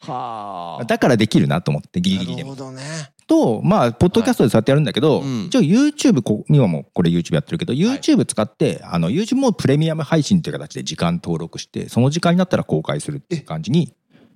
[0.00, 2.54] はだからできるなと思って、ギリギリでも。
[2.54, 2.82] なるほどね。
[3.26, 13.94] と、まあ、ポッドキャストでそうやってやるんだけど、はいうん一応 YouTube、こ今もこれ YouTube やってるけど、YouTube 使って、あの、YouTube もプレミアム配信という形で時間登録して、その時間になったら公開するっていう感じに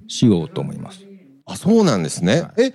[0.09, 1.05] しようと思います。
[1.47, 2.43] あ、そうなんですね。
[2.43, 2.75] はえ、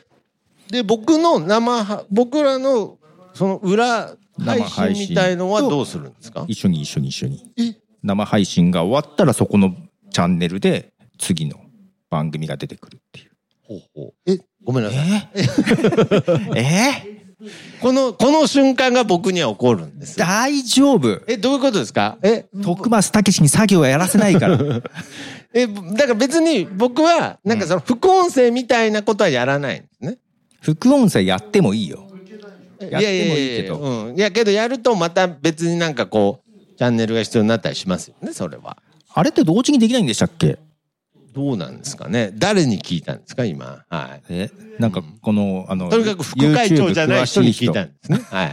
[0.71, 2.97] で、僕の生は、僕らの、
[3.33, 6.45] その裏配信信みたいのはどうするんですか？
[6.47, 7.51] 一緒に一緒に一緒に。
[7.57, 9.75] え生配信が終わったらそこの
[10.11, 11.57] チャンネルで次の
[12.09, 13.31] 番組が出てくるっていう。
[13.67, 14.13] ほうほう。
[14.31, 15.29] え、ごめんなさい。
[16.55, 17.21] え え
[17.81, 20.17] この、この瞬間が僕には起こるんです。
[20.17, 22.17] 大丈夫え、どういうことですか？
[22.21, 24.57] え、徳松武史に作業はやらせないから。
[25.53, 30.17] え、だから別に僕は、なんかその副音声みたいなことはやらないんですね。
[30.61, 32.07] 副音声やってもいいよ。
[32.79, 34.17] いやってもいいけどやややうん。
[34.17, 38.77] いやけどやるとまた別になんかこう、チャンネルが必要になったりしますよね、それは。
[39.13, 40.57] あれって同時にできないんでしたっけ？
[41.33, 42.31] どうなんですかね？
[42.35, 43.85] 誰に聞いたんですか、今？
[43.89, 44.21] はい。
[44.29, 48.19] えなんかこの、あの、とにかく副会長じゃない人に聞いたんですね。
[48.29, 48.49] はい。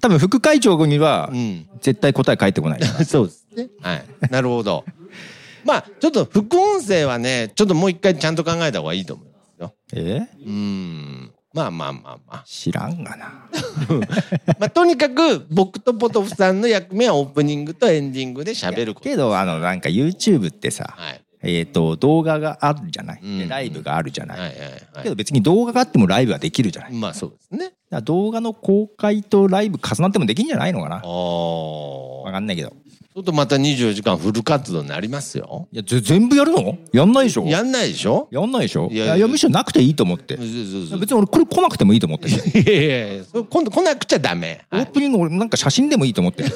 [0.00, 1.66] 多分副会長にはうん。
[1.80, 3.04] 絶対答え返ってこないから。
[3.04, 3.68] そうですね。
[3.80, 4.04] はい。
[4.30, 4.84] なるほど。
[5.64, 9.74] まあ、ちょっと副音声はね、ちょっともう一回ちゃんと考えた方がいいと思いますよ。
[9.94, 10.22] え？
[10.46, 11.32] うん。
[11.52, 12.42] まあまあまあまあ。
[12.46, 13.48] 知らんがな。
[14.58, 19.08] まあ、とにかく僕とポトフさんの役目はオープニングとエンディングで喋ること。
[19.08, 21.20] けど、あの、なんか YouTube ってさ、はい。
[21.42, 24.58] えっ、と、動画があるじゃない、うんでライブがあるじゃない、はいはい
[24.92, 26.96] はけど別に動画があってもライブはできるじゃない、い。
[26.96, 27.72] まあそうですね。
[28.02, 32.22] 動画の公開とライブ重なってもできんじゃないのかなああ。
[32.24, 32.72] わかんないけど。
[33.12, 35.66] ちょっとまた24時間フル活動になりますよ。
[35.72, 36.78] いや、ぜ全部やるの？
[36.92, 37.44] やんないでしょ？
[37.44, 38.28] やんないでしょ？
[38.30, 38.88] やんないでしょ？
[38.88, 40.36] いやいやいやいや、むしろなくていいと思って。
[40.36, 42.36] 別に俺これ来なくてもいいと思ってる。
[42.36, 44.64] いやいやいや今度来なくちゃダメ。
[44.70, 46.50] はいオープニング俺なんか写真でもいいと思ってる。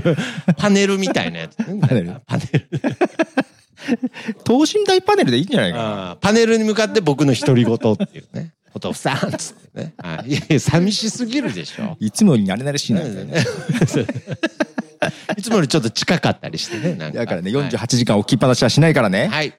[0.56, 1.78] パネルみたいなやつね。
[1.86, 2.68] パネルパネル。
[4.44, 6.10] 等身大パネルでいいんじゃないかな。
[6.12, 8.54] あーパネルに向かって僕の独り言っていうね。
[8.74, 9.92] お父さんっつってね。
[9.98, 11.98] はいいやいや、寂しすぎるでしょ。
[12.00, 13.34] いつもより慣れ慣れしいなみたいな。
[15.36, 16.94] いつもよりちょっと近かったりしてね。
[16.94, 19.28] なんだからね、はい48時間置きっぱなしはしないからね。
[19.28, 19.52] はい。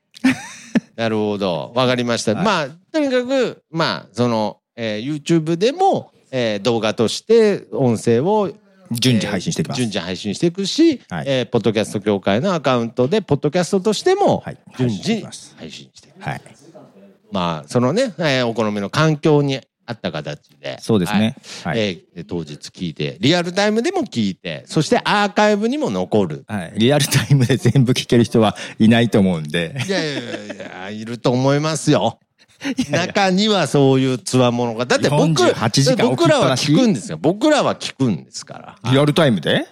[0.96, 1.72] なるほど。
[1.76, 2.34] わかりました。
[2.34, 8.52] はいまあ、とにかく、まあ、その、えー YouTube でも、えー動画として音声を
[8.92, 9.78] 順次配信していきます。
[9.78, 16.22] 順次配信していくし、はいえーポッドキャスト協会のアカウントで、ポッドキャストとしてもはい、順配信してい次きます配信していく。
[16.22, 16.42] はい。
[17.32, 19.60] まあ、そのね、えーお好みの環境に
[19.90, 20.78] あった形で。
[20.82, 21.36] そうですね。
[21.64, 21.80] はい。
[21.80, 26.44] えー当日聞いて、リアルタイムでも聞いて、そしてアーカイブにも残る。
[26.48, 26.74] はい。
[26.76, 29.74] リアルタイムで全部聞ける人はいないと思うんで。
[29.88, 32.20] いやいやいやいや、いると思いますよ。
[32.92, 34.86] 中にはそういうつわものが。
[34.86, 37.18] だって僕、48時間僕らは聞くんですよ。
[37.20, 38.92] 僕らは聞くんですから。
[38.92, 39.66] リアルタイムで？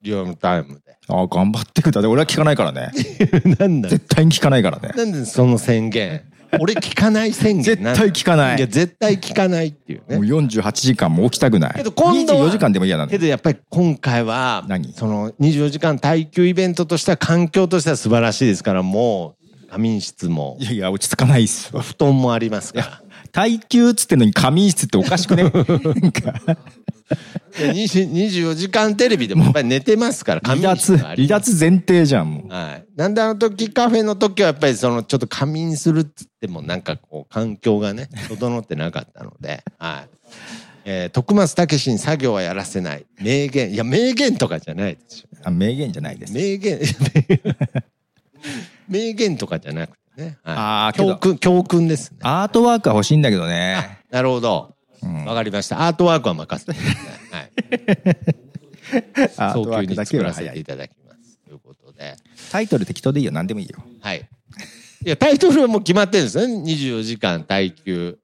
[0.00, 0.96] リアルタイムで。
[1.08, 2.10] ああ、頑張ってください。
[2.10, 2.90] 俺は聞かないからね。
[3.60, 4.88] なんだ絶対に聞かないからね。
[4.96, 6.22] なんでその宣言？
[6.60, 7.64] 俺聞かない宣言。
[7.64, 10.28] 絶対聞かないいや、絶対聞かないっていうもうね。
[10.28, 11.74] 48時間も起きたくない。
[11.74, 13.18] けど今度は24時間でも嫌なのけ。
[13.18, 14.92] どやっぱり今回は、何？
[14.92, 21.80] その24時間耐久イベントとしては環境としては素晴らしいですから、もう仮眠室もいやいや、落ち着かないっすお。
[21.80, 23.02] 布団もありますから。
[23.32, 25.44] 耐久っつってんのに仮眠室っておかしくね？
[25.48, 26.56] なんかいや20
[27.52, 32.48] 24時間テレビでもやっぱり寝てますから、離脱、離脱前提じゃん、もう。
[32.48, 32.84] はい。
[32.96, 40.08] なんであの時カフェの時はやっぱりそのちょっと仮眠するっつってもなんかこう環境がね、 整ってなかったので、はい。
[40.84, 43.06] えー、徳松武に作業はやらせない。
[43.20, 43.70] 名言。
[43.72, 45.28] いや、名言とかじゃないですよ。
[45.44, 46.32] あ名言じゃないです。
[46.32, 46.80] 名言、
[48.88, 50.38] 名言とかじゃなくてね。
[50.42, 52.18] はい、あーけど教訓、教訓ですね。
[52.22, 54.00] アートワークは欲しいんだけどね。
[54.10, 54.71] なるほど。
[55.02, 55.86] うんわかりました。
[55.86, 57.40] アートワークは任せてください。
[57.40, 59.28] はい。
[59.34, 60.48] 早急に作らせ。
[60.48, 61.38] ていただきます。
[61.44, 62.16] ということで。
[62.50, 63.32] タイトル適当でいいよ。
[63.32, 63.82] 何でもいいよ。
[64.00, 64.28] はい。
[65.04, 66.54] いや、タイトルはもう決まってるんですね。
[66.62, 68.18] 24時間耐久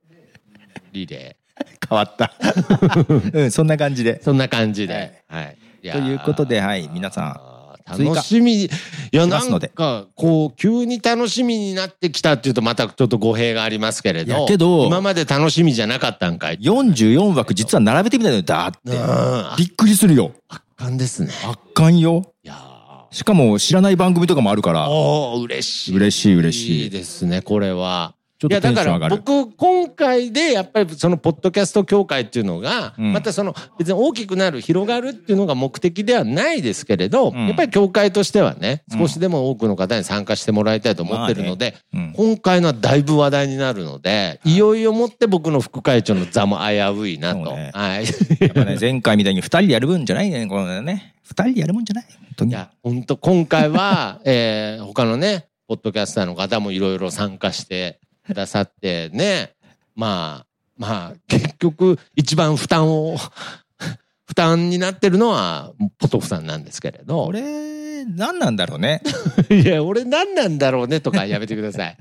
[0.93, 1.37] リレ
[1.89, 2.35] 変わった。
[3.33, 4.22] うん、そんな感じでー。。
[4.22, 5.22] そんな感じで。
[5.26, 5.59] はい。
[5.83, 7.47] やーということで、はい、皆さん。
[7.89, 8.64] 楽しみ。
[8.64, 8.68] い
[9.12, 14.47] や、なんか、こう、急に楽しみになってきたっていうと、またちょっと語弊がありますけれど。
[14.47, 16.59] けど今まで楽しみじゃなかったんかい。
[16.59, 18.93] 44枠実は並べてみたのよ、だーって。
[18.93, 20.32] うんびっくりするよ。
[20.49, 21.30] 圧巻ですね。
[21.49, 22.22] 圧巻よ。
[22.43, 22.78] いやー
[23.11, 25.97] しかも知らない番組とかもあるから、おー嬉しい。
[25.97, 28.14] 嬉しい嬉しいいいですね、これは。
[28.39, 29.16] ちょっといや、だからテンション上がる。
[29.16, 47.57] 僕、今回でやっぱりそのポッドキャスト協会っていうのが、うんまたその別に大きくなる、広がるっていうのが目的ではないですけれど、うんやっぱり協会としてはね、うん少しでも多くの方に参加してもらいたいと思ってるので、うん今回のはだいぶ話題になるので、いよいよもって僕の副会長の座も危ういなと。
[47.57, 48.05] ねはい。
[48.41, 51.14] やっぱね、 前回みたいに2人でやる分じゃないね、このね。
[51.28, 52.05] 2人でやるもんじゃない。
[52.09, 52.51] 本当に。
[52.53, 59.55] いや、本当今回は、 えー、他のね、ポッドキャスターの方もいろいろ参加してくださってね、
[59.97, 63.16] まあ、まあ、結局、一番負担を、
[64.26, 67.24] 負担になってるのは、ポトフさんなんですけれど。
[67.24, 69.01] 俺、何なんだろうね。
[69.51, 71.97] いや、俺何なんだろうねとかやめてください。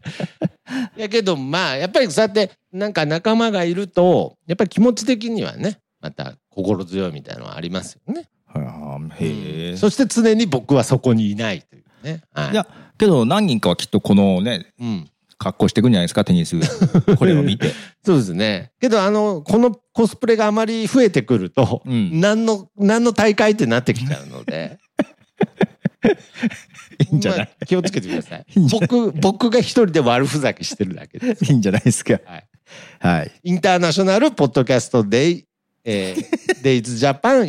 [0.97, 8.29] い やけど、まあ、やっぱりそうやって、なんか仲間がいると、やっぱり気持ち的にはね、また心強いみたいなのはありますよね。
[8.45, 9.77] はあへえ。
[9.77, 12.21] そして常に僕はそこにいないというね。
[12.33, 12.67] はいいや、
[12.97, 15.09] けど何人かはきっとこのね、うん。
[15.37, 16.55] 格好していくんじゃないですか、テニス。
[17.17, 17.71] これを見て。
[18.03, 18.71] そうですね。
[18.81, 24.79] けど、あの、このコスプレがあまり増えてくると、うん何の、何の大会ってなってきちゃうので、
[27.11, 31.45] いいんじゃない、まあ気をつけてください いい僕、僕が一人で悪ふざけしてるだけです。
[31.45, 32.13] いいんじゃないですか？
[32.25, 32.47] はい。
[32.99, 33.31] はい。
[33.43, 35.45] インターナショナルポッドキャストデイ、
[35.85, 37.47] えー、デイズジャパン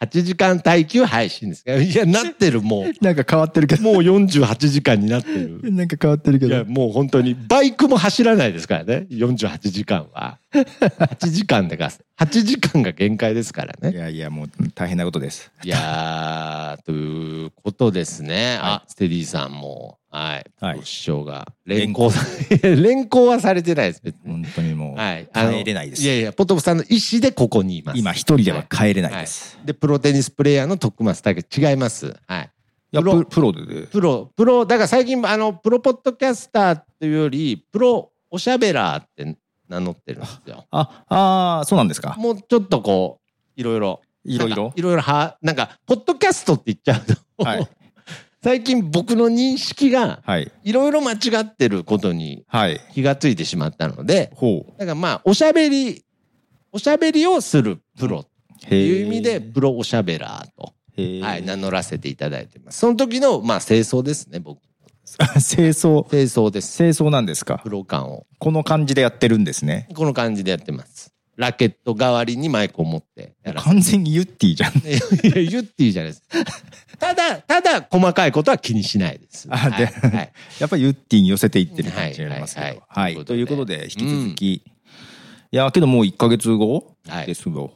[0.00, 1.64] 48時間耐久配信です。
[1.66, 3.80] いや、なってる、も なんか変わってるけう。
[3.82, 5.60] もう48時間になってる。
[5.72, 9.06] なんか変わってるけいや、もう本当に、バイクも走らないですからね。
[9.10, 10.38] 48時間は。
[10.52, 13.94] 8時間でが、8時間が限界ですからねい。
[13.98, 15.50] やいや、もう大変なことです。
[15.64, 18.56] いやー、ということですね。
[18.60, 20.50] あ、ステディさんも、はい。
[20.58, 22.24] はい師匠が、連行さ、
[22.62, 24.02] 連行はされてないです。
[24.24, 25.28] 本当にもう、はい。
[25.32, 27.98] 帰れないですいやいや、ポトフさんの意思でここにいます。
[27.98, 29.58] 今一人では帰れないです。
[29.64, 32.16] で、プロテニスプレイヤーの徳松武違います。
[32.26, 32.50] はい。
[32.90, 33.86] いや、プロププロで。
[33.86, 39.36] プロ、プロ、だから最近、あの、プロポッドキャスターっていうより、プロおしゃべらーって
[39.68, 40.66] 名乗ってるんですよ。
[40.70, 42.14] あ、ああ、そうなんですか。
[42.18, 43.20] もうちょっとこ
[43.56, 44.00] う、いろいろ。
[44.24, 44.72] いろいろ？
[44.74, 47.68] いろいろは、なんか、ポッドキャストって言っちゃうと、はい。
[48.42, 50.50] 最近僕の認識が、はい。
[50.62, 52.80] いろいろ間違ってることにはい。
[52.94, 54.30] 気がついてしまったので。
[54.78, 56.04] だからまあ、おしゃべり、
[56.72, 58.28] おしゃべりをするプロっ
[58.68, 60.72] ていう意味で、プロおしゃべらーと。
[61.24, 62.78] はい、名乗らせていただいてます。
[62.80, 64.60] その時の、まあ、清掃ですね、僕。
[65.40, 66.08] 清掃。
[66.08, 66.76] 清掃です。
[66.76, 67.58] 清掃なんですか？
[67.62, 67.70] プ。
[67.70, 68.26] ロ感を。
[68.38, 69.88] この感じでやってるんですね。
[69.94, 71.12] この感じでやってます。
[71.38, 74.72] ラケット代わりにマイクを持って完全にユッティじゃん。
[74.82, 74.90] て。
[74.90, 74.98] いや、
[75.40, 76.22] ユッティじゃないです。
[76.98, 79.46] ただ、ただ、細かいことは気にしないです。
[79.48, 82.80] あではいはいやっぱりユッティに寄せていってる感じがありますけはいど。
[82.80, 83.24] ははいい。
[83.24, 84.54] ということで、引き続き。
[84.54, 84.62] い
[85.52, 87.70] うや、けどもう1ヶ月後はいですよ。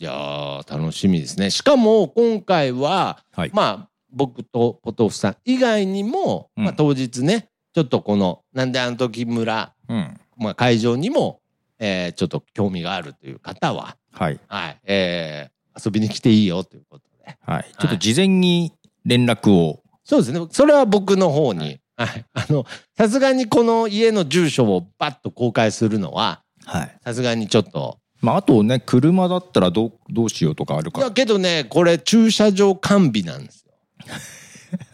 [0.00, 1.50] いやー、楽しみですね。
[1.50, 3.50] しかも、今回は、はい。
[3.54, 10.20] まあ、僕とポトフさん以外にも、うんまあ、当日ね、ちょっとこの、なんであの時村、うん。
[10.36, 11.40] まあ、会場にも、
[11.84, 14.40] えーちょっと興味があるという方は、はい。
[14.48, 17.36] はい、えー遊びに来ていいよということで。
[17.40, 17.66] はい。
[17.78, 18.72] ちょっと事前に
[19.04, 19.82] 連絡を。
[20.04, 20.46] そうですね。
[20.52, 22.24] それは僕の方に、はい。
[22.32, 22.64] あの、
[22.96, 26.96] さすがにこの家の住所をバッと公開するのは、はい。
[27.04, 27.98] さすがにちょっと。
[28.20, 33.72] まあ、あとね、車だったらどう、どうしようとかあるかいや、けどね、これ駐車場完備なんですよ。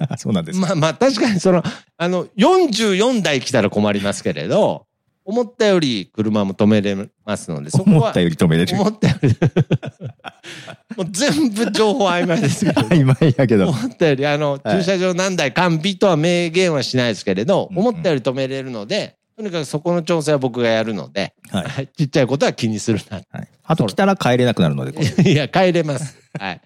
[0.09, 0.16] ら。
[0.16, 0.66] そうなんですか。
[0.66, 1.62] まあまあ、確かにその、
[1.99, 4.86] あの、44台来たら困りますけれど、
[5.31, 8.74] 思ったより車も止めれますので、そこは思った、より止めれる。
[8.74, 9.28] 思ったより、
[10.97, 13.68] もう全部情報曖昧ですけど、 曖昧やけど。
[13.68, 21.64] 思ったより、あの、はい駐車場何台完備とは明言はしないですけれど、思ったより止めれるので、とにかくそこの調整は僕がやるので、はい。
[21.64, 23.22] はいちっちゃいことは気にするな。
[23.31, 23.49] はい。
[23.62, 25.01] あと来たら帰れなくなるので、
[25.31, 26.18] いや、帰れます。
[26.39, 26.61] はい。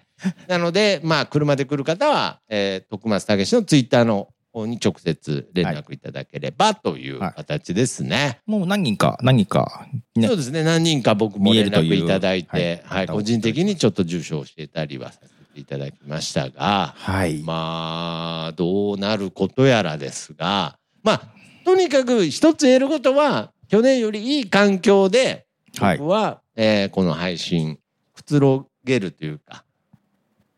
[0.47, 8.39] なので、まあ、車で来る方は、えー、徳松武史のツイッターの方に直接連絡いただければというはい形ですね。
[8.45, 10.63] もう何人か、何人か、ねそうですね。
[10.63, 17.43] 何人か僕も連絡いただいて、はい、というはい個人的にちょっと住所を教えたりはさせていただきましたが、はい。
[17.43, 21.21] まあ、どうなることやらですが、まあ、
[21.65, 25.45] とにかく一つ言えることは、去年よりいい環境で、
[25.77, 27.79] はい僕は、えーこの配信、
[28.13, 29.65] くつろげるというか、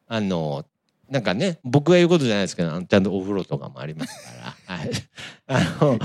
[0.07, 0.65] あの、
[1.09, 4.75] なんかね、僕が言うことじゃないですけど、ちゃんとお風呂とかもありますから。
[4.75, 4.89] はい。
[5.47, 5.99] あの、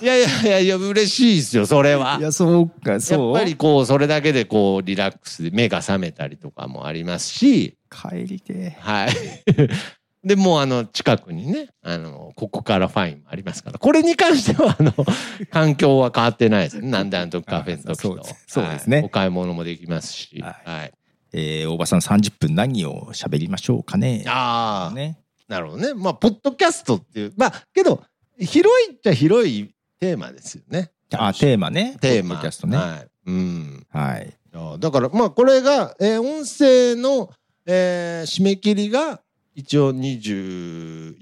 [0.00, 2.18] いやいやいやいや、嬉しいですよ、それは。
[2.20, 3.34] いや、そうか、やそう？
[3.34, 9.10] っぱりこう、それだけでこう、リラックスで目が覚めたりとかもありますし、帰りてはい。
[10.24, 14.92] で、もうあの、近くにね、あの、ここからファインもありますから、これに関しては、あの、
[15.50, 16.90] 環境は変わってないですね。
[16.90, 18.90] なんであの時カフェの時とそうです。
[18.90, 20.40] ねはいお買い物もできますし。
[20.42, 20.92] ははい。
[21.32, 24.24] えー、大場さん30分何を喋りましょうかね。
[24.26, 25.18] ああ、ね。
[25.48, 25.94] なるほどね。
[25.94, 28.02] まあ、ポッドキャストっていう、まあ、けど、
[28.38, 29.70] 広いっちゃ広い
[30.00, 30.90] テーマですよね。
[31.12, 31.96] あ、テーマね。
[32.00, 32.30] テーマ。
[32.30, 32.76] ポッドキャストね。
[32.76, 33.08] はい。
[33.26, 33.86] うん。
[33.90, 34.34] はい。
[34.80, 37.30] だから、まあ、これが、えー音声の、
[37.66, 39.20] えー締め切りが、
[39.54, 41.18] 一応21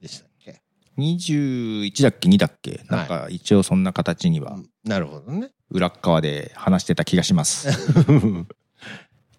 [0.00, 0.60] でしたっけ
[0.98, 2.80] ？21だっけ ?2 だっけ？
[2.88, 5.50] なんか一応そんな形にはなるほどね。
[5.70, 7.68] 裏っ側で話してた気がします。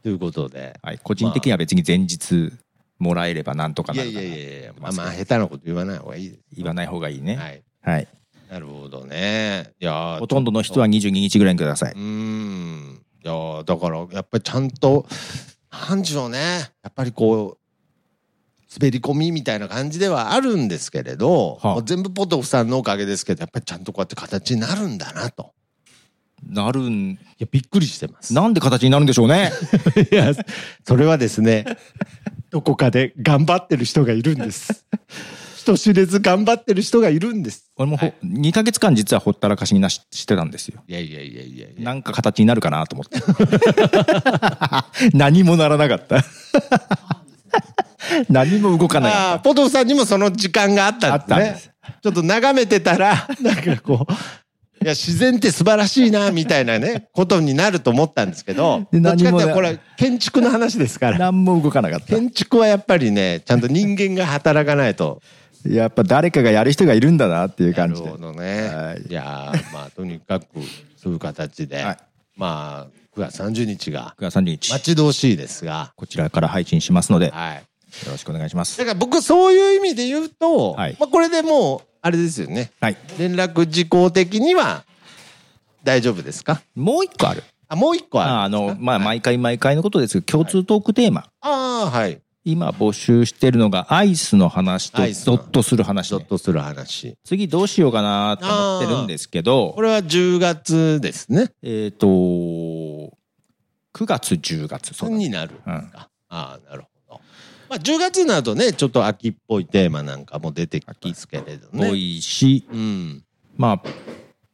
[0.07, 0.79] ということで。
[0.81, 0.99] はい。
[1.03, 2.53] 個人的には別に前日
[2.97, 6.41] もらえればなんとかなるかないやいやいや、まあまあ、下手なこと言わない方がいいです。
[6.55, 7.35] 言わない方がいいね。
[7.35, 7.61] はい。
[7.81, 8.07] はい。
[8.49, 9.73] なるほどね。
[9.81, 11.99] いやーほとんどの人は22日ぐらいにくださいうー。
[11.99, 13.01] ん。
[13.21, 15.05] いやーだから、やっぱりちゃんと、
[15.89, 16.39] なんでしょうね。
[16.81, 25.51] やっぱりこう、滑り込みみたいな感じではあるんですけれど、はあもう全部ポトフさんのおかげですけど、やっぱりちゃんとこうやって形になるんだなと。
[26.45, 28.33] なるん、いや、びっくりしてます。
[28.33, 29.51] なんで形になるんでしょうね。
[30.11, 30.33] いや、
[30.85, 31.65] それはですね、
[32.49, 34.85] どこかで頑張ってる人がいるんです。
[35.57, 37.69] 人知れず頑張ってる人がいるんです。
[37.75, 40.81] 俺もほ、2ヶ月間実はほったらかしになししてたんですよ。
[40.87, 41.83] いやいやいやいやいや。
[41.83, 43.19] なんか形になるかなと思って。
[45.17, 46.23] 何もならなかった。
[48.29, 51.73] 何も動かなあかあ、ポトフさんにもその時間があったんですね。
[52.01, 54.13] ちょっと眺めてたら、なんかこう、
[54.81, 61.11] いや、自然って素晴らしいな、みたいなね、ことになると思ったんですけど、 でどっちかってこれ、建築の話ですか。
[61.11, 61.17] ら。
[61.17, 62.07] 何も動かなかった。
[62.07, 65.21] 建築はやっぱりね、ちゃんと人間が働かないと。
[65.65, 68.09] やっぱ誰かがやる人がいるんだなっていうなる感じで。
[68.09, 68.61] ほどね。
[68.69, 70.45] はいいやーまあ、とにかく、
[71.01, 71.97] そういう形で、はい
[72.35, 77.63] まあ、9月30日が9月30日、待ち遠しいですが、こちらから配信しますので、よはい。
[78.09, 78.77] ろしくお願いします。
[78.77, 82.71] だから僕、そういう意味で言うと、はいまあ、これでもう、あれですよね。
[82.79, 82.97] はい。
[83.19, 84.83] 連絡事項的には
[85.83, 86.61] 大丈夫ですか？
[86.75, 87.43] もう一個ある。
[87.69, 88.73] あ、もう一個ああるんですか？
[88.75, 91.29] の、まあ、はい毎回毎回のことですけど、共通トークテーマ。
[91.41, 91.49] あ
[91.87, 92.21] あ、はい。
[92.45, 97.17] 今募集してるのが、アイスの話と、ドアイスのッとする話ね、ゾッとする話。
[97.25, 101.51] 次どうしようかなと思ってるんですけどこ、れは10月ですね。
[101.61, 103.11] えっ、と、9
[104.05, 106.09] 月、10月、そうだになるうんか。
[106.29, 106.96] ああ、なるほど。
[107.69, 111.95] まあ、10月になるとね、ちょっと秋っぽいテーマなんかも出てきますけれど多ね。
[111.95, 113.23] いし、うん。
[113.55, 113.89] まあ、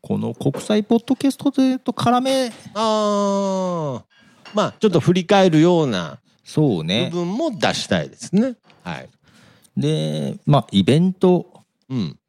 [0.01, 4.05] この国際ポッドキャストでと絡め、ああ。
[4.53, 7.09] まあ、ちょっと振り返るような部そうね。
[7.11, 8.55] 分も出したいですね。
[8.84, 9.09] はい。
[9.78, 11.64] で、まあ、イベント。
[11.89, 12.20] うん。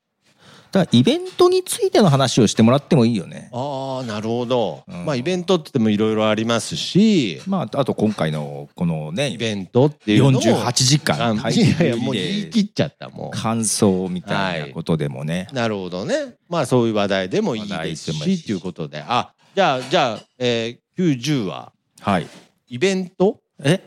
[0.74, 3.48] だからイベントについての話をしてもらってもいいよね。
[3.52, 4.82] ああ、なるほど。
[4.88, 15.46] うんまあ、イベントって言ってもいろいろありますし、まあ、あと今回のこのねイ、ベントっていうのも48時間あいやいや、もう言い切っちゃった、も感想みたいなことでもね。
[15.52, 15.54] う。
[15.54, 16.34] なるほどね。
[16.48, 19.04] まあ、そういう話題でもいいですし、しということで。
[19.06, 22.26] あ、じゃあ、じゃあ、えー、9、10は、はい。
[22.66, 23.38] イベント？
[23.62, 23.80] え？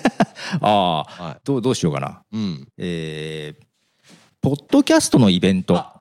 [0.60, 2.22] ああ、はどう、どうしようかな。
[2.30, 2.36] い。
[2.36, 2.68] うん。
[2.76, 3.64] えー、
[4.42, 5.96] ポッドキャストのイベントあ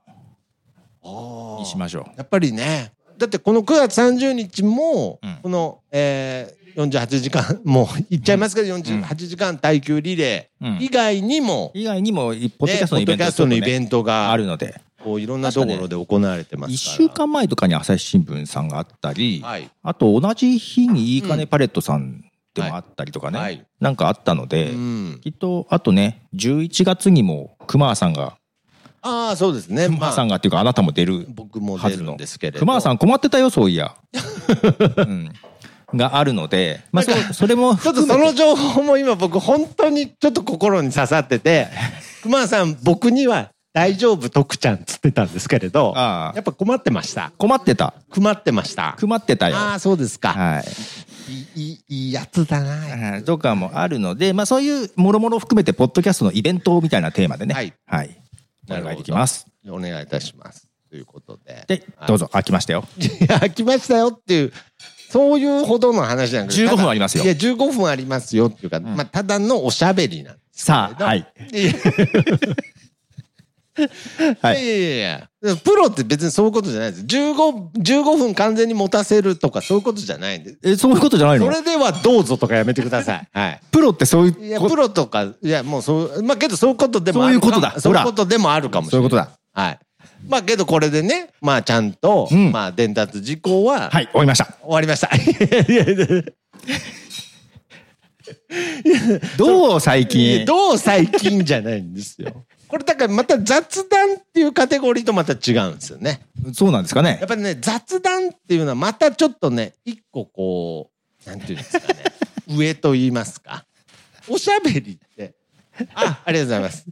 [1.59, 2.03] にしましょう。
[2.17, 17.07] やっぱりね、だってこの9月30日も、うんこの、えー、48時間、もう言っちゃいますけど、48時間耐久リレうんー以外にも、以外にも、ポッドキねャストのイベントポッドキャストのイベンントがあるので、こういろんなところで行われてますから。
[17.07, 19.69] 1週間前とかに朝日新聞さんがあったり、はい。
[19.83, 22.25] あと同じ日にいいかねパレットさん
[22.55, 23.63] でもあったりとかね、はい。
[23.79, 25.19] なんかあったので、うん。
[25.21, 28.37] きっとあとね11月にも熊さんが
[29.05, 29.85] ああ、そうですね。
[29.85, 32.59] 熊さんがっていうかあなたも出る僕も出るんですけれど。
[32.59, 33.95] 熊さん困ってたよそういや、
[34.97, 35.31] うん、
[35.93, 41.67] があるので、まあ、そそれもちょっとその情報も今僕本当にちょっと心に刺さってて、
[42.23, 47.31] 熊さん僕には大丈夫徳ちゃんっつってたんですけれど、ああやっぱ困ってました。
[47.37, 48.97] 困ってた困ってました。
[48.99, 50.29] 困ってたよああ、そうですか。
[50.29, 50.65] はい
[51.55, 52.71] いい、いい、やつだな。
[52.71, 58.15] はいとかもあるので、まあ、そういうもろもろ含めてポッドキャストのイベントみたいなテーマでねはい、はい、
[58.69, 60.67] お願いできますお願いいたします。
[60.89, 61.63] ということで。
[61.67, 64.53] でどうぞ開きましたよいや、来ましたよっていう、
[65.09, 66.61] そういうほどの話じゃなくて。
[66.61, 70.45] 15分ありますよいや、15分ありますよっていうか、まあ、ただのおしゃべりなんです。
[70.65, 71.27] さあはい
[74.41, 77.03] はいいやいやいやプロって別にそういうことじゃないです。
[77.03, 80.55] 15、15分完全に持たせるとかそういうことじゃないんで。
[80.63, 81.45] えそういうことじゃないの？
[81.45, 83.27] それではどうぞとかやめてください。
[83.33, 83.61] はい。
[83.71, 89.09] プロってそういういや、こプロとか、いや、もうそう、まあけどそういうことでもあるそういうことだそういうことでもあるかもしれない。
[89.09, 89.79] そういうことだはい。
[90.27, 95.15] まあけどこれでね、まあちゃんと、うんまあ伝達事項は、はい終わりました終わりました。
[95.15, 95.19] い
[95.69, 96.23] やいやいや
[99.37, 100.45] どう最近？
[100.47, 102.45] どう最近じゃないんですよ。
[102.67, 106.21] これだからまた雑談っていうカテゴリーとまた違うんですよね。
[106.53, 110.89] そうなんですかねやっぱりね、雑談っていうのはまたちょっとね、一個こ
[111.25, 112.03] う、なんていうんですかね、
[112.49, 113.65] 上と言いますか。
[114.27, 115.35] おしゃべりって、
[115.93, 116.85] あ、ありがとうございます。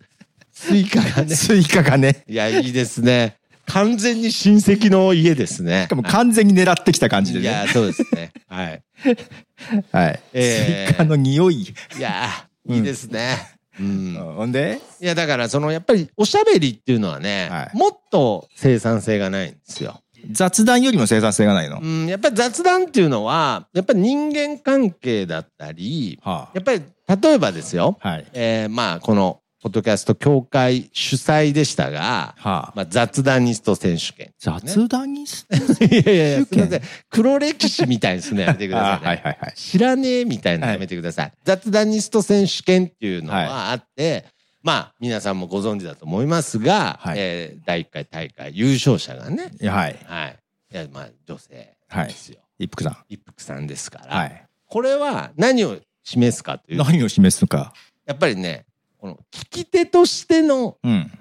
[0.51, 3.38] スイカがね、スイカがねいや、いいですね。
[3.65, 5.86] 完全に親戚の家ですね。
[5.86, 8.32] しかも完全に狙ってきた感じでねいや、そうですね。
[8.47, 8.84] はい。
[9.91, 13.38] はい、えースイカの匂い、いや、いいですね。
[13.51, 13.52] うん。
[13.78, 14.80] ほんで？
[15.01, 17.78] いや、だからその、やっぱりおしゃべりっていうのはね、はい。
[17.78, 19.99] もっと生産性がないんですよ。
[20.32, 26.82] 雑談よりも生産性がないの、うん、やっぱり雑談っていうのは、やっぱり人間関係だったり、はやっぱり
[27.21, 28.28] 例えばですよ、あ、はい。
[28.32, 35.47] えーまあこのポッドキャスト協会主催でしたが、はあ、まあ、雑談ニスト選手権、雑談にす、
[35.89, 36.82] いやいやいや、す選手権みません。
[37.09, 38.41] 黒歴史みたいですね。
[38.41, 38.99] やめてください、ね。
[39.07, 41.32] あはいはいはい知らねえみたいなのやめてください。
[41.45, 44.26] 雑談ニスト選手権っていうのはあって、
[44.64, 47.16] まあ皆さんもご存知だと思いますが、はい。
[47.20, 49.95] えー第1回大会優勝者がね、はい。
[50.03, 50.39] はい。
[50.74, 52.07] いや、まあ女性はい。
[52.09, 52.39] ですよ。
[52.59, 52.97] 一服さん。
[53.07, 54.45] 一服さんですから、はい。
[54.68, 57.74] これは何を示すかというと、何を示すのか。
[58.05, 58.66] やっぱりね、
[59.03, 61.11] この聞き手としての、うん。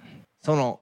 [0.41, 0.79] その、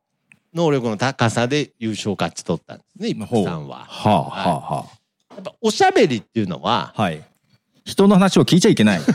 [0.52, 3.86] 能力の高さで優勝勝ち取ったんですね、一服さんは。
[3.88, 4.84] はあはあは
[5.30, 7.24] やっぱおしゃべりっていうのは、あはい。
[7.86, 9.00] 人の話を聞いちゃいけない。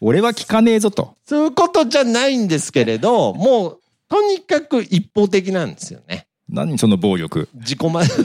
[0.00, 1.16] 俺は聞かねえぞと。
[1.24, 6.28] そういうことじゃないんですけれど、もう、とにかく一方的なんですよね。
[6.48, 7.48] 何その暴力。
[7.54, 8.24] 自己満、自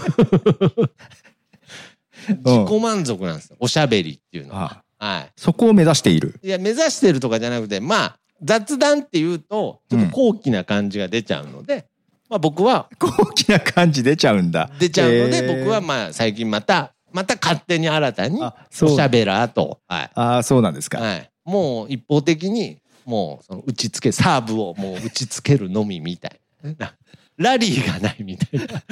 [2.29, 3.57] 己満足なんですよ。
[3.59, 4.83] おしゃべりっていうのは。
[5.03, 6.47] はそこを目指しているい。
[6.47, 11.85] いや、目指してるとかじゃなくて、まあ、雑談っていうと、ちょっと高貴な感じが出ちゃうので、
[12.29, 20.11] まあ僕は高貴な感じ出ちゃうんだ出ちゃうので、えー僕はまあ最近また、また勝手に新たに、あそうおしゃべらーと、はい。
[20.15, 21.29] ああそうなんですか、はい。
[21.45, 26.39] もう一方的に、もうその打ちつけ、サーブをもう打ちつけるのみみたい
[26.77, 26.93] な。
[27.37, 28.65] ラリーがないみたいな。
[28.65, 28.83] だか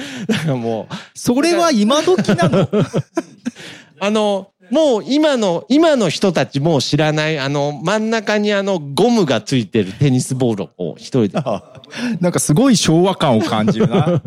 [0.48, 2.68] らもう、それは今時なの？
[4.00, 11.44] あの、もう今の、今の人たちもう知らない、あの、真ん中にあの、ゴムがついてるテニスボールを一人で。
[12.20, 14.22] なんかすごい昭和感を感じるな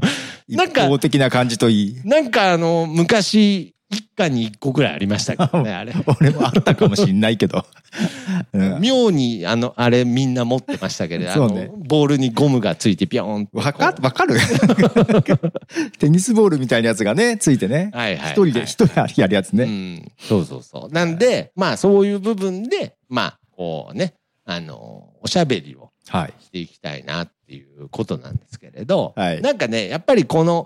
[0.48, 5.93] なんか一方的な感じといいなんかあの、昔、一家に一個ぐらいありましたけどね、あれ。
[6.19, 7.65] 俺もあったかもしんないけど、
[8.53, 14.36] うん妙に、あの、あれみんな持ってましたけど、あの、そうねボールにゴムがついてピョーンわかわかる？
[15.99, 18.31] テニスボールみたいなやつがねついてねはいはい。
[18.31, 20.11] 一人で一人やるやつね、うん。
[20.19, 20.93] そうそうそう。
[20.93, 24.13] なんで、まあそういう部分で、まあ、こうね、
[24.45, 30.65] あの、おしゃべりをはいしていきたいなっていうことなんですけれど、はいなんかね、やっぱりこの、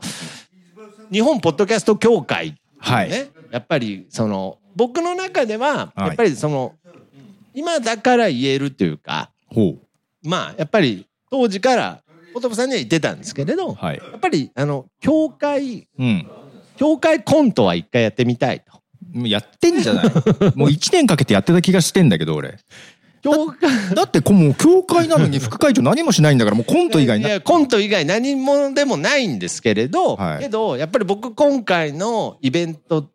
[1.11, 3.11] 日本ポッドキャスト協会はい。
[3.51, 6.07] やっぱりその、僕の中では、はい。
[6.07, 6.75] やっぱりその、
[7.53, 9.31] 今だから言えるというか、
[10.23, 12.01] まあ、やっぱり当時から、
[12.33, 13.97] ポトフさんには言ってたんですけれど、はい。
[13.97, 16.29] やっぱり、あの、協会、うん。
[16.77, 18.79] 協会コントは一回やってみたいと。
[19.13, 20.05] もうやってんじゃない。
[20.55, 22.57] もう一年かけてやってた気がしてんだけど俺
[23.21, 23.95] 協会。
[23.95, 27.29] だってこもう協会なのに副会長何もしないんだからもうコント以外な。
[27.29, 30.39] いやコント以外何もでもないんですけれど、はい。
[30.39, 33.09] けどやっぱり僕今回のイベントっ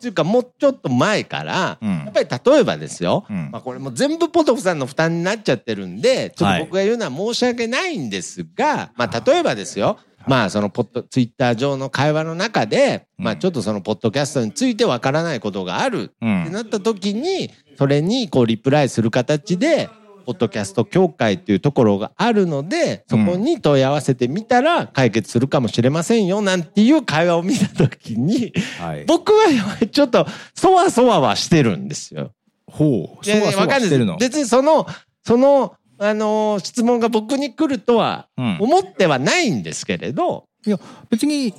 [0.00, 1.90] ていうかもうちょっと前から、うん。
[1.90, 3.50] やっぱり例えばですよ、うん。
[3.52, 16.42] まあ、これもう全部ポトフさんの負担になっちゃってるんでちょっはいと僕が言うのは申し訳ないんですが、まあ例えばですよまあそのポッドツイッター上の会話の中で、まあちょっとそのポッドキャストについてわからないことがあるうん。
[16.42, 19.88] ってなった時にそれにこうリプライする形で
[20.24, 29.04] ポッドキャスト協会っていうところがあるのでそこに問い合わせてみたら解決するかもしれませんよなんていう会話を見た時にはい。
[29.06, 32.32] 僕はちょっとそわそわはしてるんですよ。
[32.66, 33.24] ほう。
[33.24, 34.16] そわそわしてるの？
[34.16, 34.86] 別にその
[35.24, 38.58] そのあのー質問が僕に来るとはうん。
[38.60, 40.78] 思ってはないんですけれど、いや
[41.10, 41.52] 別に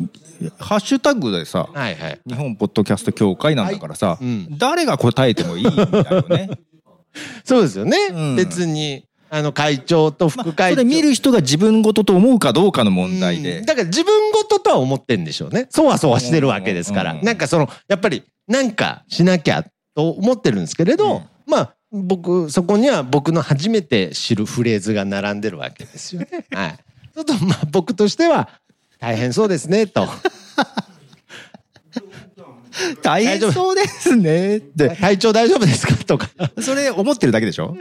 [0.59, 2.21] ハッシュタグでさはいはい。
[2.25, 6.49] 日本ポッドキャスト協会なんだからさ、うん、誰が答えてもいいんだよね。
[7.43, 13.59] そうですよね、うん別にあの会長とまあ副会長、それ見る人が自分事と思うかどうかの問題で。
[13.59, 15.65] うんだから自分事とは思ってんでしょうね。
[15.71, 17.13] そわそわしてるわけですから。
[17.13, 26.45] うんなんかその、やっぱり、なんかしなきゃと思ってるんですけれど、うんまあ、僕、そこには僕の初めて知るフレーズが並んでるわけですよね。
[26.53, 26.77] はい。
[27.13, 28.49] ちょっとまあ僕としては、
[29.03, 30.07] 大変そうですね、と。
[33.03, 34.95] 大変そうですねって。
[34.95, 35.93] 体調大丈夫ですか？
[36.05, 36.29] とか。
[36.61, 37.75] それ思ってるだけでしょ？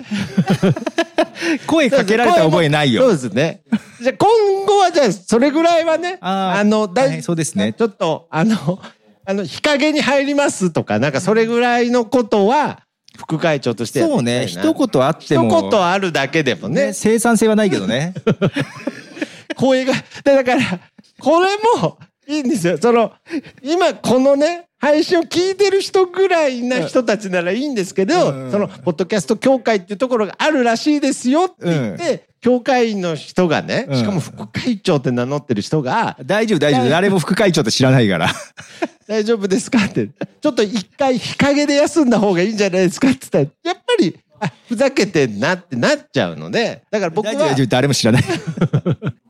[1.69, 3.13] 声かけられた覚えないそうよ。
[3.13, 3.63] ですね。
[4.03, 8.81] じゃあ今後はじゃあそれぐらいはね、あーの、大変そうですねちょっと、あの、
[9.25, 12.81] あの、日陰に入りますとか、なんかそれぐらいのことは、
[13.17, 14.47] 副会長としてそうね。
[14.49, 15.49] 一言あっても。
[15.61, 18.13] 一言あるだけでもねね、生産性はないけどね。
[19.55, 19.93] 声が、
[20.25, 20.61] でだから、
[21.23, 21.47] これ
[21.81, 22.79] もいいんですよ。
[22.79, 23.13] その、
[23.63, 36.89] 今このね、配信を聞いてる人ぐらいな人たちならいいんですけど、うんその、ポッドキャスト協会っていうところがあるらしいですよって言って、協会員の人がね、うんしかも副会長って名乗ってる人が、大丈夫、大丈夫。
[36.89, 38.29] 誰も副会長って知らないから。
[39.07, 40.09] 大丈夫ですかって、
[40.41, 47.67] ちょっと一回日陰で休んだ方がいいんじゃないですかって言ったら、やっぱり、あ、ふざけてんなってなっちゃうので、だから僕は、大丈夫。
[47.69, 48.25] 誰も知らない。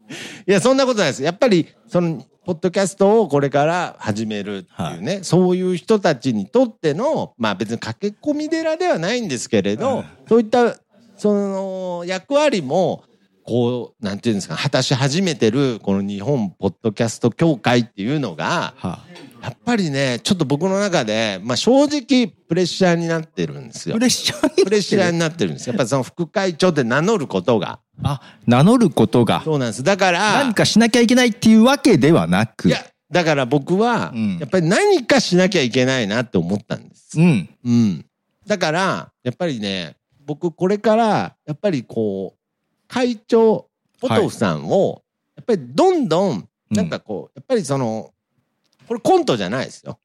[0.47, 1.23] いや、そんなことないです。
[1.23, 10.77] やっぱり、その、ポッドキャストをこれから始めるっていうね、そういう人たちにとっての、まあ別に駆け込み寺ではないんですけれど、うんそういった、
[11.17, 13.05] その、役割も、
[13.45, 19.01] こう、なんていうんですか、果たし始めてる、この日本ポッドキャスト協会っていうのが、は
[19.43, 24.01] やっぱりね、ちょっと僕の中で、まあ正直プレッシャーになってるんですよプ。
[24.01, 25.69] レッシャーにプレッシャーになってるんです。
[25.69, 27.81] やっぱりその副会長って名乗ることが。
[28.03, 29.83] あ、名乗ることがそうなんです。
[29.83, 32.69] だから、何かしなきゃいけないっていうわけではなく。
[32.69, 32.79] いや、
[33.11, 37.21] だから僕はうん、やっぱり何かしなきゃいけないなって思ったんです。
[37.21, 37.49] うん。
[37.65, 38.07] うん。
[38.47, 42.39] だから、やっぱりね、僕これから、やっぱりこう、
[42.89, 43.69] 会長、
[44.01, 45.03] ポトフさんを、
[45.37, 48.13] やっぱりどんどん、なんかこう、やっぱりその、
[48.89, 49.99] これコントじゃないですよ。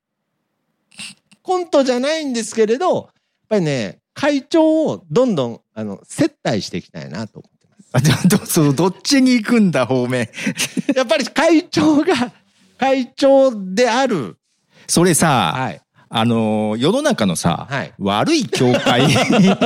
[1.41, 3.05] コントじゃないんですけれど、やっ
[3.49, 7.49] ぱりね、会長をどんどん、あの、接待していきたいなと思。
[7.93, 10.29] あじゃあどそうどっちに行くんだ方面。
[10.95, 12.31] やっぱり会長が、
[12.77, 14.37] 会長である。
[14.87, 15.81] それさ、はい。
[16.09, 17.93] あのー世の中のさ、はい。
[17.99, 19.15] 悪い教会に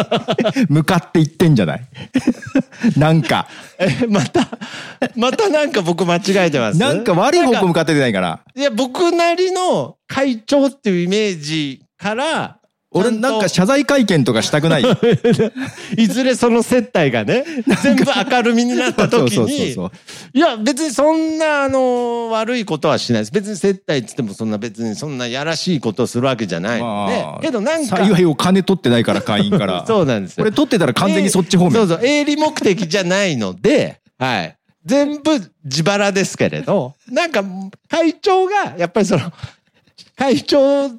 [0.70, 1.88] 向かっていってんじゃない？
[2.98, 3.48] なんか。
[3.78, 4.48] え、また、
[5.16, 6.80] またなんか僕間違えてます？
[6.80, 12.58] なんか悪い方向向かかってないからいや、僕なりの会長っていうイメージから、
[12.94, 14.84] 俺なんか謝罪会見とかしたくない
[15.98, 17.46] いずれその接待がね、
[17.82, 19.92] 全部明るみになった時そうそうに、そう。
[20.34, 23.32] いや、別にそんな、あの、悪いことはしないです。
[23.32, 30.44] 別に接待っつってもそんな別にそんなやらしいことをするわけじゃないので、まあけどなんか、幸いお金取ってないから会員から そうなんですよ。
[30.44, 34.56] これ取ってたら完全にそっち方面、そうそう、営利目的じゃないので、はい。
[34.86, 37.44] 全部自腹ですけれど、なんか
[37.88, 39.32] 会長が、やっぱりその、
[40.18, 40.90] 会長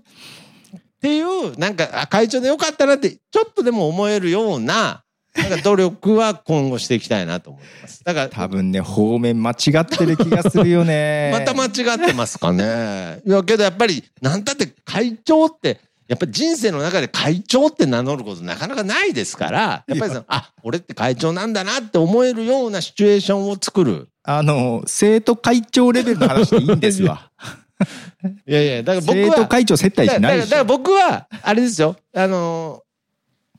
[1.02, 5.02] っていう、なんか、あ会長でよかったなって、ちょっとでも思えるような、
[5.34, 8.04] なんか努力は今後していきたいなと思います。
[8.04, 13.20] だから、 多分ね方面間違ってる気がするよね また間違ってますかね。
[13.26, 24.08] いや、けどやっぱり、なんだって会長って、やっぱり人生の中で会長って名乗ることなかなかないですから、やっぱりその、あ、俺って会長なんだなって思えるようなシチュエーションを作る。
[24.24, 27.28] あの生徒会長レベルの話でいいんですわ
[28.46, 32.82] いやいや、だから僕生徒は、会長接待だからだからしないでしょ僕は、あれですよ、あの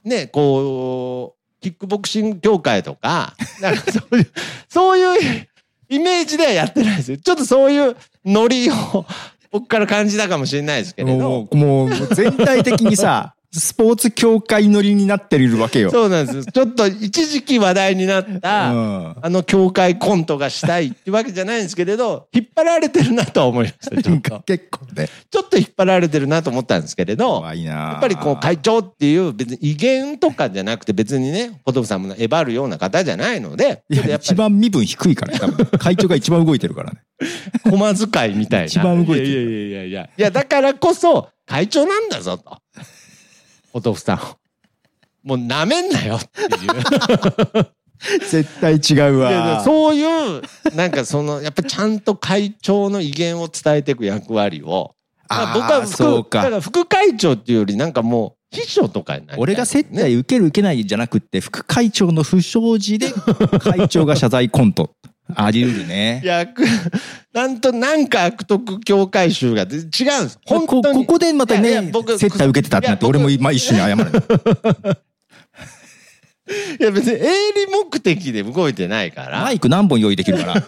[0.05, 4.32] ーね、こう、キックボクシング協会とか、 なんかそういう、
[4.67, 5.47] そういう
[5.89, 7.17] イメージではやってないですよ。
[7.17, 7.95] ちょっとそういう
[8.26, 9.05] ノリを
[9.51, 11.17] 僕から感じたかもしれないですけれど。
[11.17, 15.91] もうもう全体的にさスポーツ協会乗りになってるわけよ。
[15.91, 16.51] そうなんです。
[16.51, 24.39] ちょっと一時期話題になった、うんあの協会コントがしたいってわけじゃないんですけれど、引っ張られてるなとは思いました。
[24.41, 25.08] 結構ね。
[25.30, 35.66] ちょっと引っ張られてるなと思ったんですけれど、やっぱりこう会長っていう別に威厳とかじゃなくて別にね、ポトフさんもえばるような方じゃないので、一番身分低いから、多分。
[35.78, 37.01] 会長が一番動いてるからね。
[37.70, 38.66] 駒遣いみたいな。
[38.66, 40.10] 一番動いてるいやいやいやいや。
[40.18, 42.58] いや、だからこそ会長なんだぞと。
[43.74, 44.19] ポトフさんを。
[45.24, 47.67] もう舐めんなよっていう。
[48.30, 49.63] 絶対違うわ。
[49.63, 50.41] そういう、
[50.76, 54.93] なんかその、やっぱちゃんと会長の威厳を伝えていく役割を、
[55.30, 56.49] まあ僕はあーそう副、だかか。
[56.49, 63.11] ら副会長っていうよりなんかもう、秘書とかになりたい俺が接待受ける受けないじゃなくって、副会長の不祥事で、
[63.59, 64.91] 会長が謝罪コント。
[65.36, 66.21] あり得るね。
[66.23, 66.63] 役、
[67.34, 70.39] なんとなんか悪徳協会集が違うんです。
[70.45, 70.81] 本当に。
[70.81, 74.03] こここでまたいねやいや僕接待受けてたってなって俺も今一緒に謝る
[76.79, 77.19] いや別に営
[77.55, 80.61] 利目的で動いてないからマ、イク何本用意できるから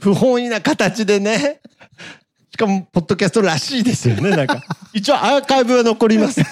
[0.00, 1.60] 不本意な形でね、
[2.52, 4.62] しかも、ポッドキャストらしいですよね、なんか。
[4.92, 6.42] 一応アーカイブは残ります。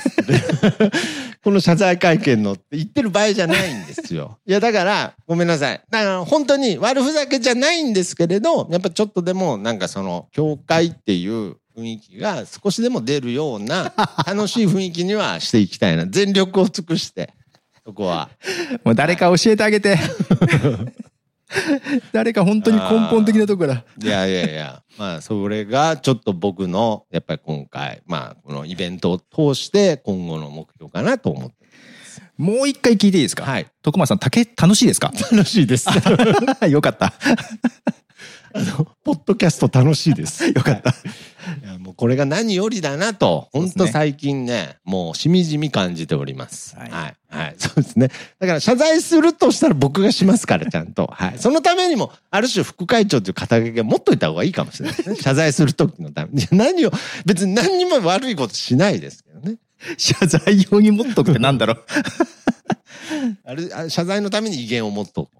[1.45, 4.39] この謝罪会見のって言ってる場合じゃないんですよ。
[4.47, 5.81] いや、だから、ごめんなさい。
[5.91, 13.93] だから、本当に悪ふざけじゃないんですけれど、やっぱちょっとでも、なんかその、教会っていう雰囲気が少しでも出るような、
[14.27, 16.07] 楽しい雰囲気にはしていきたいな。
[16.07, 17.35] 全力を尽くして、
[17.85, 18.31] そこは。
[18.85, 19.99] もう誰か教えてあげて
[22.13, 31.57] 誰か本当に根本的なところからいやいやいや、まあ、それがちょっと僕の、やっぱり今回、まあ、このイベントを通して今後の目標かなと思って。
[32.37, 33.45] もう一回聞いていいですか？
[33.45, 33.67] はい。
[33.83, 35.13] 徳間さん竹楽しいですか？
[35.31, 35.89] 楽しいです。
[36.61, 37.13] あ よかった
[38.55, 40.47] の、ポッドキャスト楽しいです。
[40.47, 40.95] よかったい
[41.65, 46.77] やもうこれが何よりだなと、そうですね本当最近ね、もうしみじみ感じております。
[46.77, 46.83] は。
[46.83, 46.93] はいい
[47.37, 47.55] はい。
[47.59, 48.09] そうですね。
[48.39, 51.07] だから謝罪するとしたら僕がしますから、 ちゃんと。
[51.07, 51.39] はい。
[51.39, 55.17] そのためにも、ある種副会長という肩書きが持っといた方がいいかもしれないですね。
[55.23, 56.47] 謝罪する時のために。
[56.51, 56.93] 何を、
[57.25, 59.59] 別に何にも悪いことしないですけどね。
[59.97, 61.85] 謝罪用に持っとくってなんだろう
[63.45, 65.40] あれ、あ謝罪のために威厳を持っとこう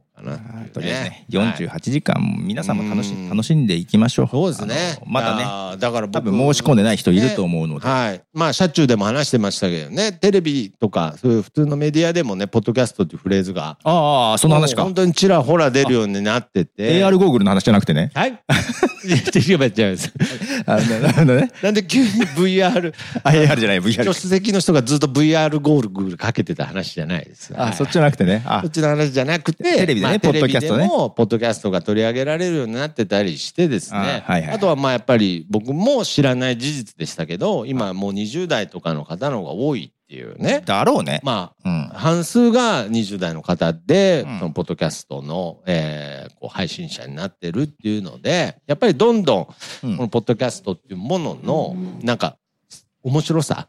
[0.73, 3.29] とりあえずねはい48時間皆さんも楽しうん。
[3.29, 4.29] 楽しんでいきましょう。
[4.29, 4.99] そうですね。
[5.07, 5.77] まだねね。
[5.79, 8.23] だから僕多分申し込んでない人いると思うので、はい。
[8.33, 14.83] まあ、車中でも話してましたけどね、テレビとか、そういう普通のメディアでもね、ポッドキャストっていうフレーズが、ああその話か。
[14.83, 17.01] 本当にちらほら出るようになってて。
[17.01, 18.11] AR ゴーグルの話じゃなくてね。
[18.15, 18.39] はい。
[21.63, 27.53] なんで急に VR、あ AR じゃない VR 助手席の人がずっと VR ゴールグルかけてた話じゃないです。
[27.55, 28.43] はいあそっちじゃなくてね。
[28.47, 28.61] あ。
[28.63, 30.89] そっちの話じゃなくて、テレビでねまあポッドキャストね。
[30.89, 34.25] ポッドキャストが取り上げられるようになってたりしてですね。
[34.27, 34.55] あはいはい。
[34.55, 40.63] あとはまあやっぱり僕も知らない事実でしたけど、今もう20代とかの方の方が多いっていうね。
[40.65, 41.21] だろうね。
[41.23, 41.89] まあ、うん。
[41.95, 44.39] 半数が20代の方で、うん。
[44.39, 52.37] そのポッドキャストの、えーこう配信者になってるっていうので、やっぱりどんどんこのポッドキャストっていうものの、なんか、
[53.03, 53.69] 面白さ。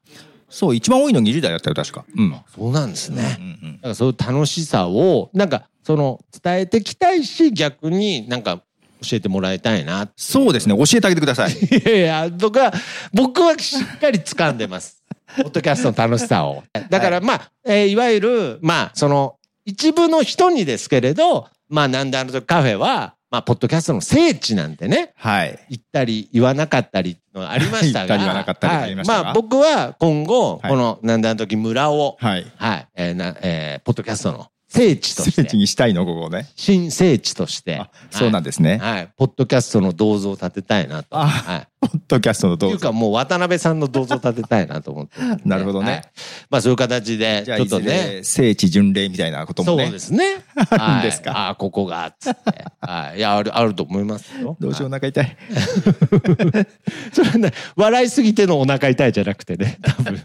[0.50, 2.06] そう一番多いの20代だったよ確か。
[2.16, 2.36] うん。
[2.54, 3.38] そうなんですね。
[3.40, 8.62] うんうんだからそういう楽しさを、なんか、その、伝えていきたいし、逆になんか、
[9.04, 10.10] 教えてもらいたいな。
[10.16, 12.72] そうですね教えてあげてください いやいや、僕は、
[13.14, 15.04] 僕はしっかり掴んでます。
[15.38, 16.64] ポッドキャストの楽しさを。
[16.90, 28.08] だから、まあ、えーいわゆる、まあ、その、一部の人にですけれど、まあ、なんであの時カフェは、まあ、ポッドキャストの聖地なんてね、はい言ったり言わなかったりのありましたが。
[28.18, 36.48] 言ったり言わなかったりありましたがはいまあ、僕は今後、はいこの、なんであの時村を、はいはい、えーな、えーポッドキャストの聖地とし聖地て、にしたいのここね。
[36.56, 37.76] 新聖地として。
[37.76, 38.78] あ、そうなんでですね。
[38.78, 41.18] はい、ポッドキャストの銅像を建てたいなと。
[41.18, 41.68] あはい。
[41.82, 45.20] ポッドキャストのってどぞいううかもう渡辺さんの銅像を建てたいなと思って。
[45.20, 45.92] るんでなるほどね。
[45.92, 46.04] はい。
[46.50, 47.86] まあそういう形で、ちょっとね。
[47.86, 49.86] れ聖地巡礼みたいなこともね。
[49.86, 50.44] そうですね。
[50.70, 51.32] あるんですか。
[51.32, 52.66] はいああ、ここが、つって。
[52.82, 53.18] はい。
[53.18, 54.58] いや、ある、あると思いますよ。
[54.62, 55.26] どうしようおは腹痛い。
[55.26, 55.28] い。
[57.14, 60.22] それね、笑いすぎてのお腹痛いじゃなくてね、多分。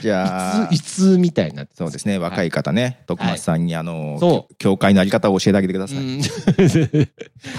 [0.00, 2.18] じゃあいつ、いつみたいになそうですね。
[2.18, 2.98] 若い方ね。
[3.06, 6.20] 徳松さんにあのそ教会のあり方を教えてあげてください。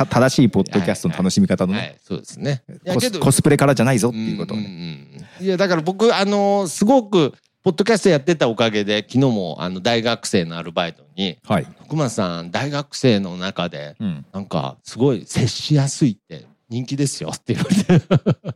[0.09, 1.79] 正しいポッドキャストの楽しみ方のね。
[1.79, 2.63] はい、そうですね。
[2.93, 7.33] コスコスプレからじゃないぞっていうことをねんうんうんいや、だから僕、あのーすごく、
[7.63, 18.05] ポッドキャストやってたおかげで、昨日も、あの、大学生のアルバイトに、はい徳松さん、大学生の中で、うんなんか、すごい接しやすいって人気ですよって言われて。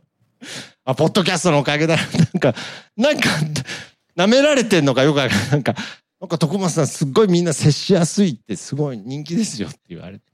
[0.84, 1.96] あ、ポッドキャストのおかげだ。
[1.96, 2.54] なんか、
[2.96, 3.28] なんか、
[4.16, 5.50] 舐められてんのかよくわかんない。
[5.50, 5.74] なんか、
[6.20, 10.24] なんか徳松さんすっごいみんな接しやすいってすごい人気ですよって言われて。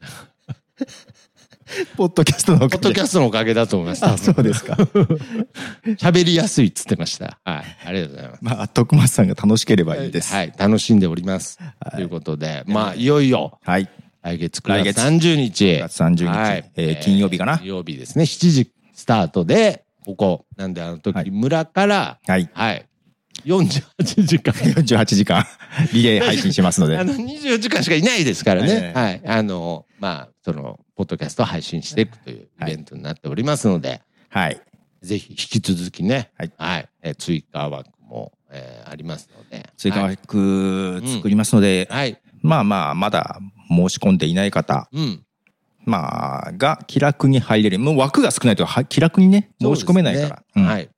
[1.96, 4.04] ポッドキャストのおかげでポッドキャストのおかげだと思います。
[4.04, 4.74] あ、そうですか。
[5.98, 7.38] 喋りやすいっつってました。
[7.44, 7.64] はい。
[7.86, 8.38] ありがとうございます。
[8.42, 10.32] まあ、徳松さんが楽しければいいです。
[10.34, 10.52] はい。
[10.56, 11.58] 楽しんでおります。
[11.94, 13.88] ということで、まあ、いよいよ、はい。
[14.22, 15.64] 来月9来月月30日。
[15.64, 18.24] 9月30日はいえー金曜日かな金曜日ですね。
[18.24, 22.48] 7時スタートで、ここ、なんであの時、はい村から、はい。
[22.52, 22.86] はい。
[23.44, 24.54] 48時間。
[24.80, 25.44] 48時間、
[25.92, 27.04] リレー配信しますのであ。
[27.04, 28.68] の、24時間しかいないですからね。
[28.70, 29.20] ええはい。
[29.26, 34.60] あの、まあ、その、ポッドキャストを配信していくというイベントになっておりますので、はい。
[35.00, 39.66] ぜひ引き続きね、はいえー追加枠も、えーありますので。
[39.78, 40.10] 追加はい。
[40.10, 42.20] 枠作りますので、はい。
[42.42, 43.38] まあまあ、まだ
[43.70, 45.24] 申し込んでいない方、うん。
[45.86, 47.78] まあ、が気楽に入れる。
[47.78, 50.42] もう枠が少ないとは気楽にね、申し込めないから。
[50.54, 50.90] うんはい。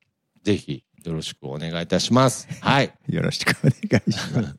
[0.43, 2.49] ぜひ、よろしくお願いいたします。
[2.61, 2.93] はい。
[3.09, 4.57] よろしくお願いします。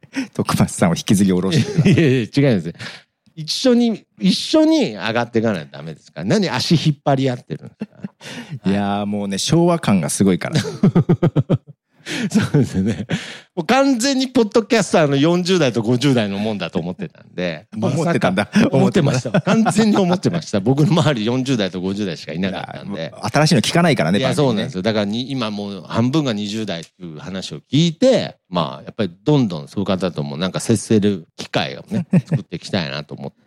[0.32, 1.92] 徳松さんを引きずり下ろしてい。
[1.92, 3.09] いやいや違うんです。
[3.40, 6.24] 一緒に、一緒に上がっていかないとダメですから。
[6.26, 8.68] 何足引っ張り合ってるんですか？
[8.70, 10.60] いやーもうね、昭和感がすごいから。
[12.30, 13.06] そうですね。
[13.54, 17.66] もう完全にポッドキャスターの40代と50代のもんだと思ってたんで。
[17.76, 19.40] 思ってたんだ思ってました。
[19.42, 20.60] 完全に思ってました。
[20.60, 23.12] 僕の周り40代と50代しかいなかったんで。
[23.22, 24.82] 新しいの聞かないからね、いや、そうなんですよ。
[24.82, 33.38] だからに今もう半分が20代っていう話を聞いて、まあ、やっぱりどんどんそういう方ともなんか接せる機会をね、 作っていきたいなと思って。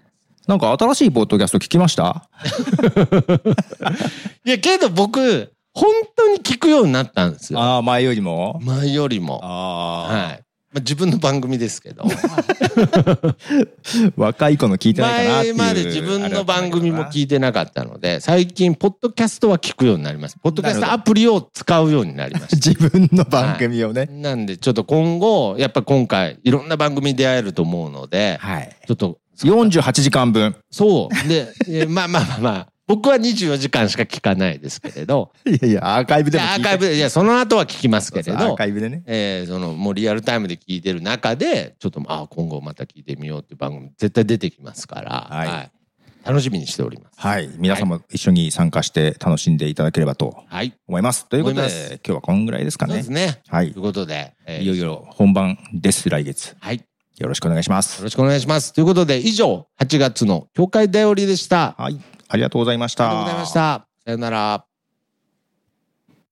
[0.45, 2.27] なんか新しいポッドキャスト聞きました？
[4.45, 7.59] いや、けど僕、本当に聞くようになったんですよ。
[7.59, 8.59] ああ、前よりも？
[8.63, 9.39] 前よりも。
[9.43, 10.43] ああ、はい。
[10.73, 12.03] まあ、自分の番組ですけど。
[14.17, 15.55] 若い子の聞いてないかなっていう。
[15.55, 20.37] 前まで自分の番組も聞いてなかったので、最近、ポッドキャストは聞くようになります。
[20.41, 22.55] ポッドキャストアプリを使うようになりました。
[22.55, 24.07] 自分の番組をね。
[24.11, 28.75] なんで、ちょっと今後、やっぱ今回、いろんな番組に出会えると思うので、はい。
[28.87, 30.55] ちょっと、48時間分。
[30.71, 31.27] そう。
[31.27, 39.03] で、えまあまあまあまあ、僕は24時間しか聞かないですけれど、 いやいや、アーカイブでも聞いてーカイブで、いや、その後は聞きますけれそうそうアーどカ、イブでね。
[39.05, 45.71] えーその、もうリアルタイムで聞いてる中で、ちょっと、あ今後また聞いてみようっていう番組絶対出てきますから、はい
[46.25, 47.19] 楽しみにしております。
[47.19, 47.49] はい。
[47.57, 50.73] 皆さんも一緒に参加して楽しんでいただければとはい。
[50.87, 51.27] 思います。
[51.27, 53.11] ということで、今日はこんぐらいですかねそうです。
[53.11, 53.41] ね。
[53.49, 53.83] はいという。
[53.83, 56.55] ことで、えーいよいよ本番です、来月。
[56.61, 56.77] はい。
[56.77, 56.83] よ
[57.19, 58.01] よろしくお願いします。
[58.01, 58.71] ろしくお願いします。
[58.71, 61.75] ということで、以上、8月の教会だよりでした。
[61.77, 61.99] あはい。
[62.33, 63.09] ありがとうございました。
[63.09, 63.87] ありがとうございました。
[64.03, 64.72] さよなら。